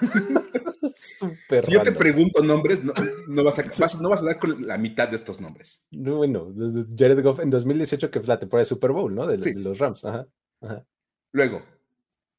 [0.94, 3.62] Súper si yo te pregunto nombres, no, vas a,
[4.00, 5.84] no, vas a, dar con la mitad de estos nombres.
[5.90, 6.52] No, bueno,
[6.96, 9.26] Jared Goff en 2018, que fue la temporada de Super Bowl, ¿no?
[9.26, 10.04] De, los Rams.
[10.04, 10.26] Ajá,
[10.60, 10.86] ajá.
[11.32, 11.62] Luego,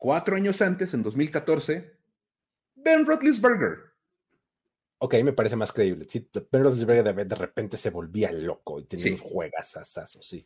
[0.03, 1.97] Cuatro años antes, en 2014,
[2.75, 3.93] Ben Roethlisberger.
[4.97, 6.05] Ok, me parece más creíble.
[6.09, 9.17] Sí, Ben Roethlisberger de, repente se volvía loco y tenía sí.
[9.17, 10.45] juegas sí.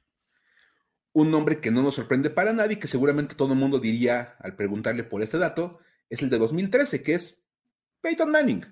[1.11, 4.55] Un nombre que no nos sorprende para nadie, que seguramente todo el mundo diría al
[4.55, 7.43] preguntarle por este dato, es el de 2013, que es
[8.01, 8.63] Peyton Manning.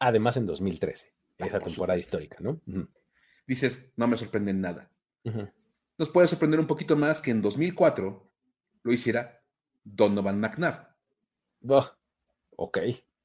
[0.00, 2.60] Además, en 2013, esa temporada histórica, ¿no?
[3.46, 4.90] Dices, no me sorprende nada.
[5.96, 8.28] Nos puede sorprender un poquito más que en 2004
[8.82, 9.39] lo hiciera
[9.94, 10.88] Donovan McNabb.
[12.56, 12.78] ok,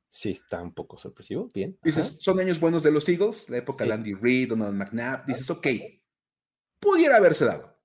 [0.07, 1.77] sí está un poco sorpresivo, bien.
[1.83, 5.25] Dices, son años buenos de los Eagles, la época de Andy Reid, Donovan McNabb.
[5.25, 5.67] Dices, ok,
[6.79, 7.75] pudiera haberse dado.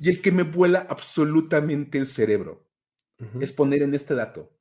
[0.00, 2.66] Y el que me vuela absolutamente el cerebro
[3.40, 4.56] es poner en este dato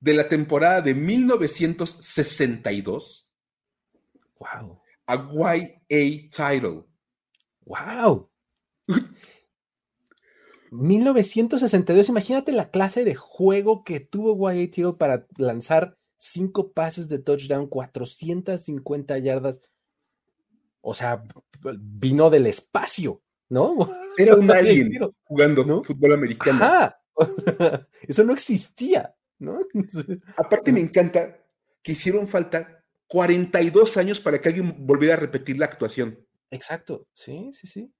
[0.00, 3.30] de la temporada de 1962
[4.38, 4.80] wow.
[5.06, 6.84] a YA Title.
[7.64, 8.30] Wow.
[10.70, 17.66] 1962, imagínate la clase de juego que tuvo Wyatt para lanzar cinco pases de touchdown,
[17.68, 19.62] 450 yardas.
[20.80, 21.24] O sea,
[21.80, 23.76] vino del espacio, ¿no?
[24.18, 24.90] Era un alien
[25.24, 26.94] jugando fútbol americano.
[28.02, 29.58] Eso no existía, ¿no?
[30.36, 31.44] Aparte me encanta
[31.82, 36.26] que hicieron falta 42 años para que alguien volviera a repetir la actuación.
[36.50, 37.92] Exacto, sí, sí, sí.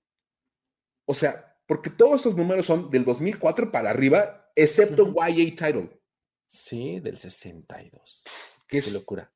[1.06, 6.00] O sea, porque todos estos números son del 2004 para arriba, excepto YA Title.
[6.46, 8.22] Sí, del 62.
[8.66, 9.30] Qué, locura.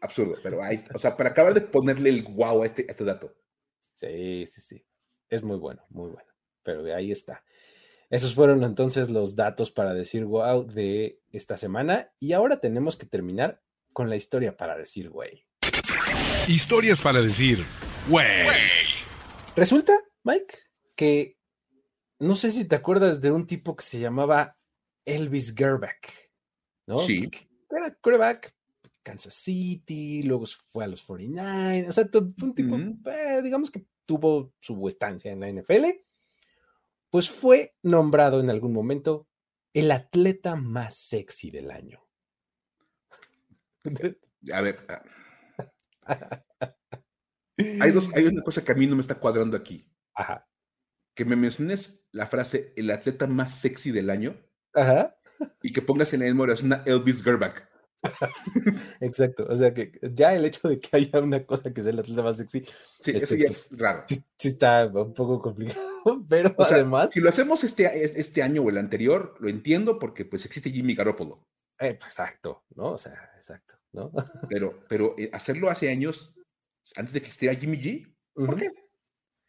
[0.00, 3.36] Absurdo, pero ahí O sea, para acabar de ponerle el wow a este, este dato.
[3.92, 4.86] Sí, sí, sí.
[5.28, 6.32] Es muy bueno, muy bueno.
[6.62, 7.44] Pero ahí está.
[8.08, 12.10] Esos fueron entonces los datos para decir wow de esta semana.
[12.18, 15.46] Y ahora tenemos que terminar con la historia para decir güey.
[16.48, 17.62] Historias para decir
[18.08, 18.48] güey.
[19.54, 19.92] Resulta,
[20.24, 20.54] Mike,
[20.96, 21.39] que
[22.20, 24.56] no sé si te acuerdas de un tipo que se llamaba
[25.06, 26.30] Elvis Gerback,
[26.86, 26.98] ¿no?
[26.98, 27.28] Sí.
[27.70, 28.54] Era quarterback,
[29.02, 33.86] Kansas City, luego fue a los 49, o sea, fue un tipo, eh, digamos que
[34.04, 35.86] tuvo su estancia en la NFL,
[37.08, 39.26] pues fue nombrado en algún momento
[39.72, 42.04] el atleta más sexy del año.
[44.52, 44.86] A ver.
[44.88, 46.44] Ah.
[47.80, 49.86] Hay, dos, hay una cosa que a mí no me está cuadrando aquí.
[50.14, 50.49] Ajá
[51.14, 54.36] que me menciones la frase el atleta más sexy del año.
[54.74, 55.16] Ajá.
[55.62, 57.68] y que pongas en el memoria una Elvis Gerback.
[59.00, 61.98] Exacto, o sea que ya el hecho de que haya una cosa que sea el
[61.98, 62.64] atleta más sexy,
[63.00, 64.04] sí, eso este, ya pues, es raro.
[64.06, 65.80] Sí, está un poco complicado,
[66.28, 67.12] pero además.
[67.12, 70.94] Si lo hacemos este, este año o el anterior, lo entiendo porque pues existe Jimmy
[70.94, 71.46] Garoppolo.
[71.78, 72.92] Eh, pues, exacto, ¿no?
[72.92, 74.12] O sea, exacto, ¿no?
[74.48, 76.34] Pero, pero eh, hacerlo hace años,
[76.96, 78.70] antes de que existiera Jimmy G, ¿por qué?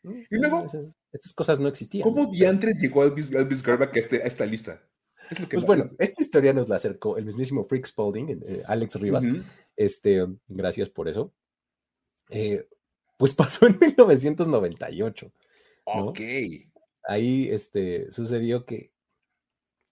[0.03, 0.65] Mm, y luego.
[1.11, 2.03] Esas, cosas no existían.
[2.03, 4.81] ¿Cómo diantres llegó Elvis, Elvis Gerback a, este, a esta lista?
[5.49, 9.25] pues bueno, esta historia nos la acercó el mismísimo Freak Spalding, eh, Alex Rivas.
[9.75, 11.33] Este, gracias por eso.
[12.29, 12.67] Eh,
[13.17, 15.31] pues pasó en 1998.
[15.85, 16.19] Ok.
[17.03, 18.91] Ahí este, sucedió que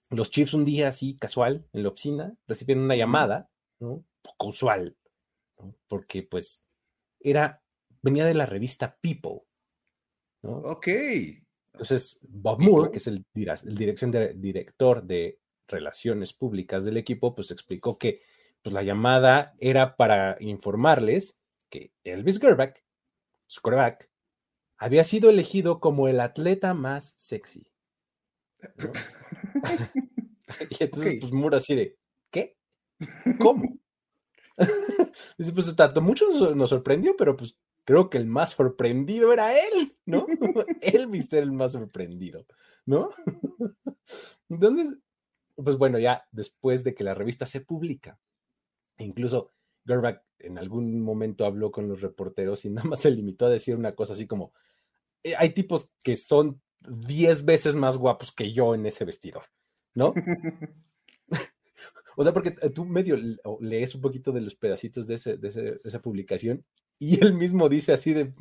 [0.09, 3.49] los Chiefs un día así casual en la oficina recibieron una llamada,
[3.79, 4.03] ¿no?
[4.21, 4.97] Poco usual,
[5.87, 6.67] porque pues
[7.19, 7.63] era,
[8.01, 9.41] venía de la revista People.
[10.41, 10.57] ¿No?
[10.57, 10.87] Ok.
[11.73, 17.33] Entonces, Bob Moore, que es el, el dirección de, director de relaciones públicas del equipo,
[17.33, 18.21] pues explicó que
[18.61, 22.83] pues, la llamada era para informarles que Elvis Gerback,
[23.47, 24.09] su quarterback,
[24.77, 27.71] había sido elegido como el atleta más sexy.
[30.69, 31.97] y entonces, pues Moore así de,
[32.31, 32.57] ¿qué?
[33.39, 33.63] ¿Cómo?
[35.37, 36.25] Dice, pues tanto mucho
[36.55, 37.55] nos sorprendió, pero pues
[37.89, 40.27] creo que el más sorprendido era él, ¿no?
[40.81, 42.45] Elvis era el más sorprendido,
[42.85, 43.09] ¿no?
[44.49, 44.99] Entonces,
[45.55, 48.19] pues bueno, ya después de que la revista se publica,
[48.99, 49.53] incluso
[49.87, 53.75] Gerback en algún momento habló con los reporteros y nada más se limitó a decir
[53.75, 54.53] una cosa así como,
[55.23, 59.45] eh, hay tipos que son 10 veces más guapos que yo en ese vestidor,
[59.95, 60.13] ¿no?
[62.15, 63.17] o sea, porque tú medio
[63.59, 66.63] lees un poquito de los pedacitos de, de esa publicación
[66.99, 68.33] y él mismo dice así de,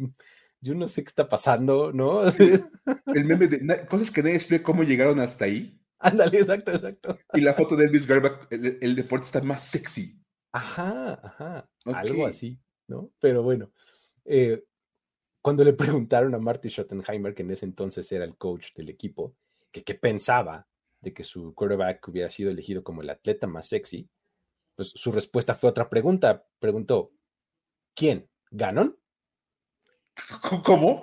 [0.61, 2.22] yo no sé qué está pasando, ¿no?
[3.06, 5.80] El meme de cosas que nadie explica cómo llegaron hasta ahí.
[6.00, 7.18] Ándale, exacto, exacto.
[7.32, 10.20] Y la foto de Elvis Gerback, el, deporte está más sexy.
[10.52, 11.70] Ajá, ajá.
[11.84, 13.11] Algo así, ¿no?
[13.18, 13.72] Pero bueno,
[14.24, 14.64] eh,
[15.42, 19.34] cuando le preguntaron a Marty Schottenheimer, que en ese entonces era el coach del equipo,
[19.70, 20.68] que qué pensaba
[21.00, 24.09] de que su quarterback hubiera sido elegido como el atleta más sexy,
[24.74, 26.46] pues su respuesta fue otra pregunta.
[26.59, 27.12] Preguntó,
[27.94, 28.28] ¿quién?
[28.51, 28.99] ¿Ganon?
[30.64, 31.03] ¿Cómo?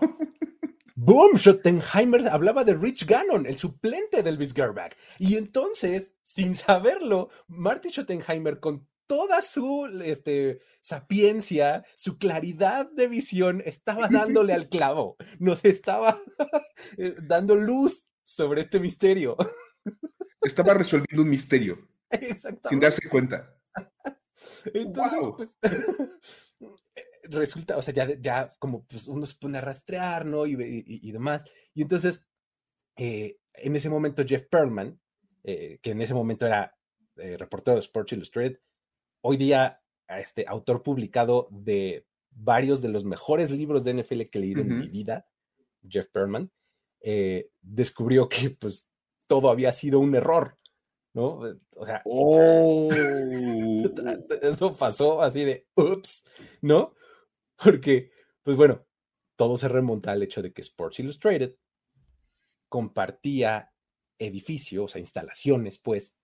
[0.97, 4.95] Boom, Schottenheimer hablaba de Rich Gannon, el suplente de Elvis Gerback.
[5.19, 13.61] Y entonces, sin saberlo, Marty Schottenheimer, con toda su este, sapiencia, su claridad de visión,
[13.65, 15.17] estaba dándole al clavo.
[15.39, 16.17] Nos estaba
[16.97, 19.35] eh, dando luz sobre este misterio.
[20.41, 21.87] Estaba resolviendo un misterio.
[22.69, 23.51] Sin darse cuenta.
[24.73, 25.57] Entonces, pues
[27.29, 30.45] resulta, o sea, ya, ya como pues uno se pone a rastrear, ¿no?
[30.45, 31.45] Y, demás.
[31.73, 32.27] Y entonces,
[32.97, 34.99] eh, en ese momento, Jeff Perlman,
[35.43, 36.75] eh, que en ese momento era
[37.17, 38.59] eh, reportero de Sports Illustrated,
[39.21, 44.41] hoy día este autor publicado de varios de los mejores libros de NFL que he
[44.41, 45.27] leído en mi vida,
[45.87, 46.51] Jeff Perlman,
[47.61, 48.89] descubrió que pues
[49.27, 50.57] todo había sido un error,
[51.13, 51.39] ¿no?
[51.77, 52.89] O sea, oh.
[54.41, 56.25] eso pasó así de, ups,
[56.61, 56.93] ¿no?
[57.63, 58.11] Porque,
[58.43, 58.85] pues bueno,
[59.35, 61.55] todo se remonta al hecho de que Sports Illustrated
[62.69, 63.71] compartía
[64.17, 66.19] edificios, o sea, instalaciones, pues,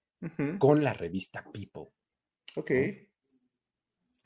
[0.60, 1.92] con la revista People.
[2.56, 2.72] Ok.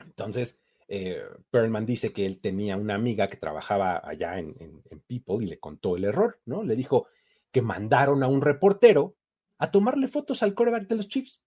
[0.00, 5.46] Entonces, eh, Perlman dice que él tenía una amiga que trabajaba allá en, People y
[5.46, 6.62] le contó el error, ¿no?
[6.62, 7.06] Le dijo
[7.50, 9.16] que mandaron a un reportero
[9.58, 11.42] a tomarle fotos al coreback de los Chiefs.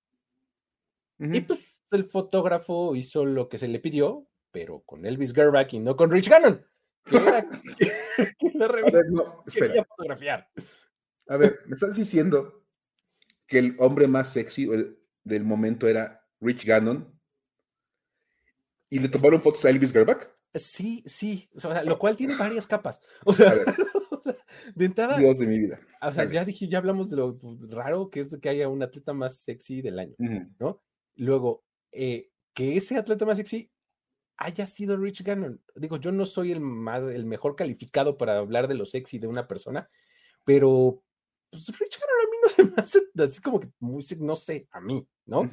[1.19, 5.79] Y pues el fotógrafo hizo lo que se le pidió, pero con Elvis Gerback y
[5.79, 6.65] no con Rich Gannon,
[7.05, 7.47] que era
[8.53, 9.01] la revista
[9.53, 10.49] quería fotografiar.
[11.27, 12.65] A ver, me estás diciendo
[13.47, 14.67] que el hombre más sexy
[15.23, 17.19] del momento era Rich Gannon
[18.89, 20.33] y le tomaron fotos a Elvis Gerback.
[20.55, 23.01] Sí, sí, o sea, lo cual tiene varias capas.
[23.25, 23.53] O sea,
[24.75, 25.17] de entrada.
[25.17, 25.79] Dios de mi vida.
[26.01, 27.39] O sea, ya dije, ya hablamos de lo
[27.69, 30.15] raro que es que haya un atleta más sexy del año,
[30.59, 30.81] ¿no?
[31.15, 33.71] Luego, eh, que ese atleta más sexy
[34.39, 35.61] haya sido Rich Gannon.
[35.75, 39.27] Digo, yo no soy el, más, el mejor calificado para hablar de lo sexy de
[39.27, 39.89] una persona,
[40.45, 41.03] pero
[41.49, 44.67] pues, Rich Gannon a mí no se me hace así como que muy, no sé,
[44.71, 45.49] a mí, ¿no?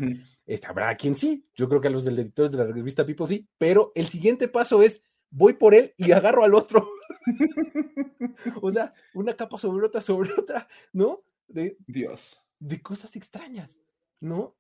[0.47, 3.49] este, habrá quien sí, yo creo que a los editores de la revista People sí,
[3.59, 6.89] pero el siguiente paso es voy por él y agarro al otro.
[8.63, 11.25] o sea, una capa sobre otra, sobre otra, ¿no?
[11.49, 12.43] De, Dios.
[12.59, 13.81] De cosas extrañas,
[14.21, 14.57] ¿no?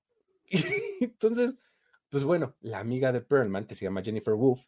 [1.01, 1.57] entonces,
[2.11, 4.67] pues bueno, la amiga de Perlman, que se llama Jennifer Wolf,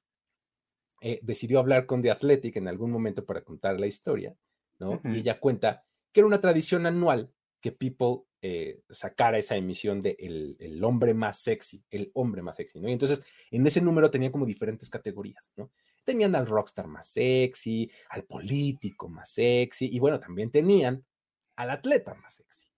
[1.01, 4.37] eh, decidió hablar con The Athletic en algún momento para contar la historia,
[4.79, 5.01] ¿no?
[5.05, 10.17] Y ella cuenta que era una tradición anual que People eh, sacara esa emisión de
[10.19, 12.89] el, hombre más sexy, el hombre más sexy, ¿no?
[12.89, 15.71] Y entonces en ese número tenía como diferentes categorías, ¿no?
[16.05, 21.05] Tenían al rockstar más sexy, al político más sexy, y bueno, también tenían
[21.57, 22.69] al atleta más sexy,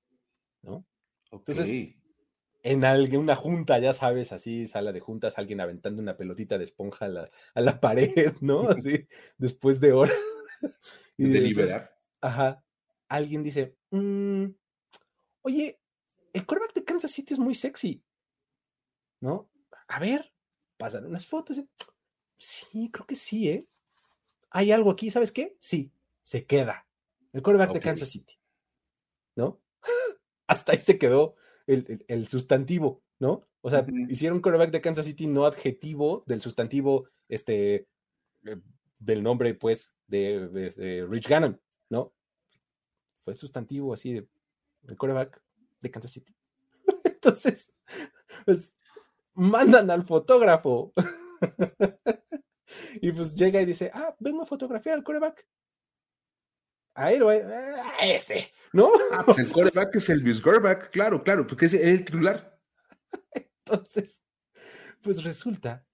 [0.62, 0.84] ¿no?
[1.30, 1.94] Entonces,
[2.62, 7.06] en alguna junta, ya sabes, así, sala de juntas, alguien aventando una pelotita de esponja
[7.06, 8.68] a la, pared, ¿no?
[8.68, 9.06] Así,
[9.38, 10.16] después de horas.
[11.16, 11.96] y de liberar.
[12.20, 12.64] Ajá.
[13.08, 14.46] Alguien dice, mm,
[15.42, 15.80] oye,
[16.32, 18.04] el quarterback de Kansas City es muy sexy,
[19.20, 19.50] ¿no?
[19.88, 20.32] A ver,
[20.76, 21.60] pasan unas fotos.
[22.36, 23.68] Sí, creo que sí, ¿eh?
[24.50, 25.56] Hay algo aquí, ¿sabes qué?
[25.58, 25.92] Sí,
[26.22, 26.86] se queda.
[27.32, 28.38] El quarterback de Kansas City,
[29.34, 29.60] ¿no?
[30.46, 31.36] Hasta ahí se quedó
[31.70, 33.46] el, sustantivo, ¿no?
[33.62, 37.86] O sea, hicieron quarterback de Kansas City no adjetivo del sustantivo, este,
[38.44, 38.56] eh,
[38.98, 42.12] del nombre, pues, de, Rich Gannon, ¿no?
[43.20, 44.28] Fue sustantivo así de
[44.88, 45.40] el quarterback
[45.80, 46.34] de Kansas City.
[47.04, 47.74] Entonces,
[48.44, 48.74] pues,
[49.34, 50.92] mandan al fotógrafo.
[53.00, 55.46] y pues llega y dice, ah, vengo a fotografiar al quarterback.
[56.94, 57.38] A él o a,
[58.02, 58.90] ese, ¿no?
[59.12, 62.58] Ah, pues el quarterback es el Gorback, claro, claro, porque es el titular.
[63.64, 64.22] Entonces,
[65.02, 65.84] pues resulta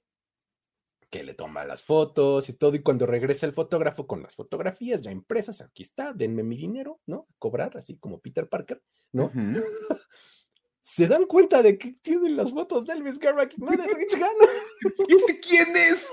[1.11, 5.03] que le toma las fotos y todo, y cuando regresa el fotógrafo con las fotografías
[5.03, 7.29] ya impresas, aquí está, denme mi dinero, ¿no?
[7.39, 8.83] cobrar, así como Peter Parker,
[9.13, 9.31] ¿no?
[10.81, 14.49] Se dan cuenta de que tienen las fotos de Elvis Garback no de Rich Gannon.
[15.09, 16.09] ¿Y este quién es?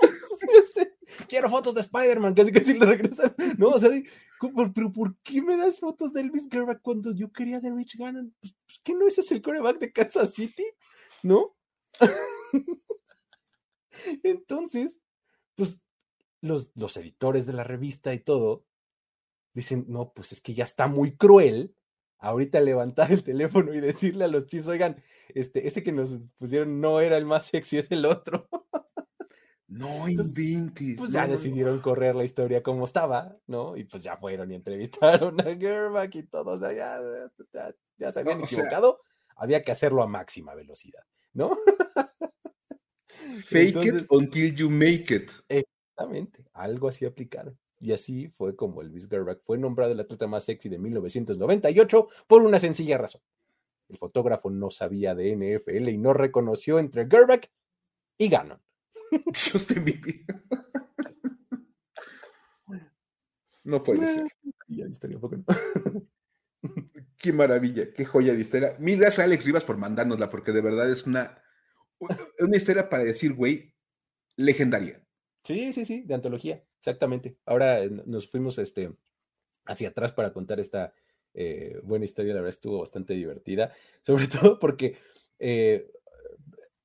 [1.28, 3.34] Quiero fotos de Spider-Man, casi sí le regresan.
[3.58, 3.90] No, o sea,
[4.74, 8.34] pero ¿por qué me das fotos de Elvis Garback cuando yo quería de Rich Gannon?
[8.40, 10.64] Pues, pues ¿qué no ese es el coreback de Kansas City?
[11.22, 11.56] ¿No?
[14.22, 15.02] Entonces,
[15.54, 15.82] pues
[16.40, 18.64] los, los editores de la revista y todo
[19.54, 21.74] dicen, no, pues es que ya está muy cruel
[22.18, 24.96] ahorita levantar el teléfono y decirle a los chips, oigan,
[25.28, 28.48] este, ese que nos pusieron no era el más sexy, es el otro.
[29.74, 30.96] No inventes.
[30.96, 33.76] Pues ya decidieron correr la historia como estaba, ¿no?
[33.76, 38.44] Y pues ya fueron y entrevistaron a Gerback y todo, o sea, ya, se habían
[38.44, 39.00] equivocado,
[39.34, 41.02] había que hacerlo a máxima velocidad,
[41.32, 41.56] ¿no?
[43.46, 45.32] Fake it until you make it.
[45.48, 47.58] Exactamente, algo así aplicaron.
[47.80, 52.42] Y así fue como Elvis Gerback fue nombrado el atleta más sexy de 1998 por
[52.42, 53.22] una sencilla razón.
[53.88, 57.50] El fotógrafo no sabía de NFL y no reconoció entre Gerback
[58.16, 58.62] y Gannon.
[59.52, 60.24] Dios te
[63.64, 64.26] No puede ser.
[67.18, 68.76] Qué maravilla, qué joya de historia.
[68.78, 71.42] Mil gracias a Alex Rivas por mandárnosla, porque de verdad es una,
[72.38, 73.74] una historia para decir, güey,
[74.36, 75.02] legendaria.
[75.44, 77.38] Sí, sí, sí, de antología, exactamente.
[77.46, 78.94] Ahora eh, nos fuimos este,
[79.66, 80.94] hacia atrás para contar esta
[81.34, 84.96] eh, buena historia, la verdad estuvo bastante divertida, sobre todo porque
[85.38, 85.90] eh,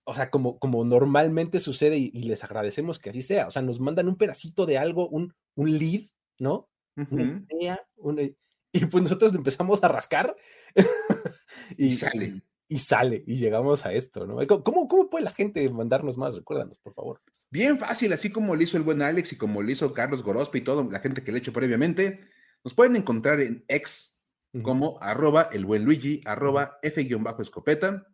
[0.03, 3.79] o sea, como, como normalmente sucede y, les agradecemos que así sea, o sea, nos
[3.79, 6.03] mandan un pedacito de algo, un, un lead,
[6.39, 6.69] ¿no?
[6.95, 7.79] Una idea,
[8.71, 10.35] y pues nosotros empezamos a rascar
[11.77, 12.41] y, sale.
[12.67, 14.45] Y, sale, y llegamos a esto, ¿no?
[14.63, 16.35] ¿Cómo, ¿Cómo puede la gente mandarnos más?
[16.35, 17.21] Recuérdanos, por favor.
[17.51, 20.59] Bien fácil, así como lo hizo el buen Alex y como lo hizo Carlos Gorospe
[20.59, 22.19] y todo, la gente que le he hecho previamente,
[22.63, 24.19] nos pueden encontrar en ex
[24.61, 28.07] como arroba el buen Luigi, arroba F-escopeta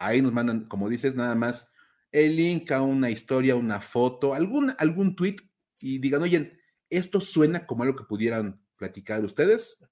[0.00, 1.70] Ahí nos mandan, como dices, nada más
[2.10, 5.36] el link a una historia, una foto, algún, algún tweet
[5.80, 9.84] y digan, oye, esto suena como algo que pudieran platicar ustedes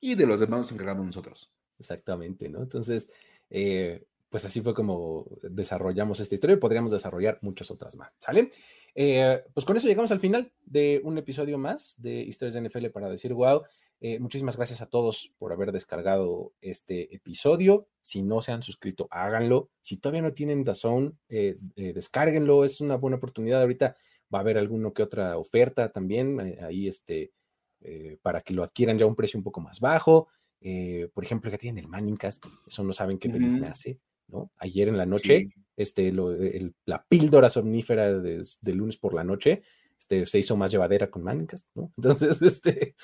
[0.00, 1.52] y de los demás nos encargamos nosotros.
[1.78, 2.62] Exactamente, ¿no?
[2.62, 3.12] Entonces,
[3.50, 8.48] eh, pues así fue como desarrollamos esta historia y podríamos desarrollar muchas otras más, ¿sale?
[8.94, 12.86] Eh, pues con eso llegamos al final de un episodio más de Historias de NFL
[12.86, 13.62] para decir wow.
[14.04, 17.86] Eh, muchísimas gracias a todos por haber descargado este episodio.
[18.00, 19.70] Si no se han suscrito, háganlo.
[19.80, 22.64] Si todavía no tienen Dazón, eh, eh, descárguenlo.
[22.64, 23.60] Es una buena oportunidad.
[23.60, 23.94] Ahorita
[24.34, 27.30] va a haber alguno que otra oferta también ahí este,
[28.22, 30.26] para que lo adquieran ya a un precio un poco más bajo.
[31.14, 32.44] por ejemplo, que tienen el Manningcast.
[32.66, 34.00] Eso no saben qué feliz me hace.
[34.26, 34.50] ¿no?
[34.56, 36.12] Ayer en la noche, este,
[36.86, 39.62] la píldora somnífera de, de lunes por la noche
[40.02, 41.92] este, se hizo más llevadera con Manningcast, ¿no?
[41.96, 42.96] Entonces, este,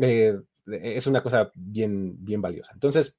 [0.00, 2.72] eh, es una cosa bien, bien valiosa.
[2.74, 3.18] Entonces,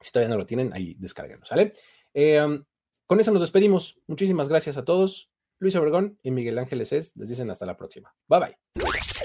[0.00, 1.72] si todavía no lo tienen, ahí descárguenlo, ¿sale?
[2.14, 2.64] Eh, um,
[3.06, 4.00] con eso nos despedimos.
[4.06, 5.30] Muchísimas gracias a todos.
[5.58, 8.14] Luis Obregón y Miguel Ángeles es, les dicen hasta la próxima.
[8.28, 8.56] Bye bye.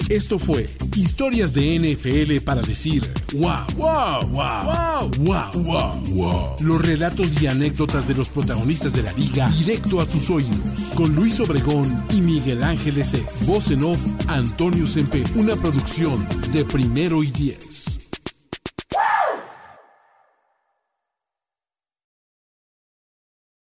[0.10, 3.04] Esto fue Historias de NFL para decir
[3.34, 9.12] wow, wow, wow, wow, wow, wow, Los relatos y anécdotas de los protagonistas de la
[9.14, 10.94] liga directo a tus oídos.
[10.96, 13.24] Con Luis Obregón y Miguel Ángeles E.
[13.46, 15.24] Voz en off, Antonio Sempe.
[15.36, 18.09] Una producción de primero y diez.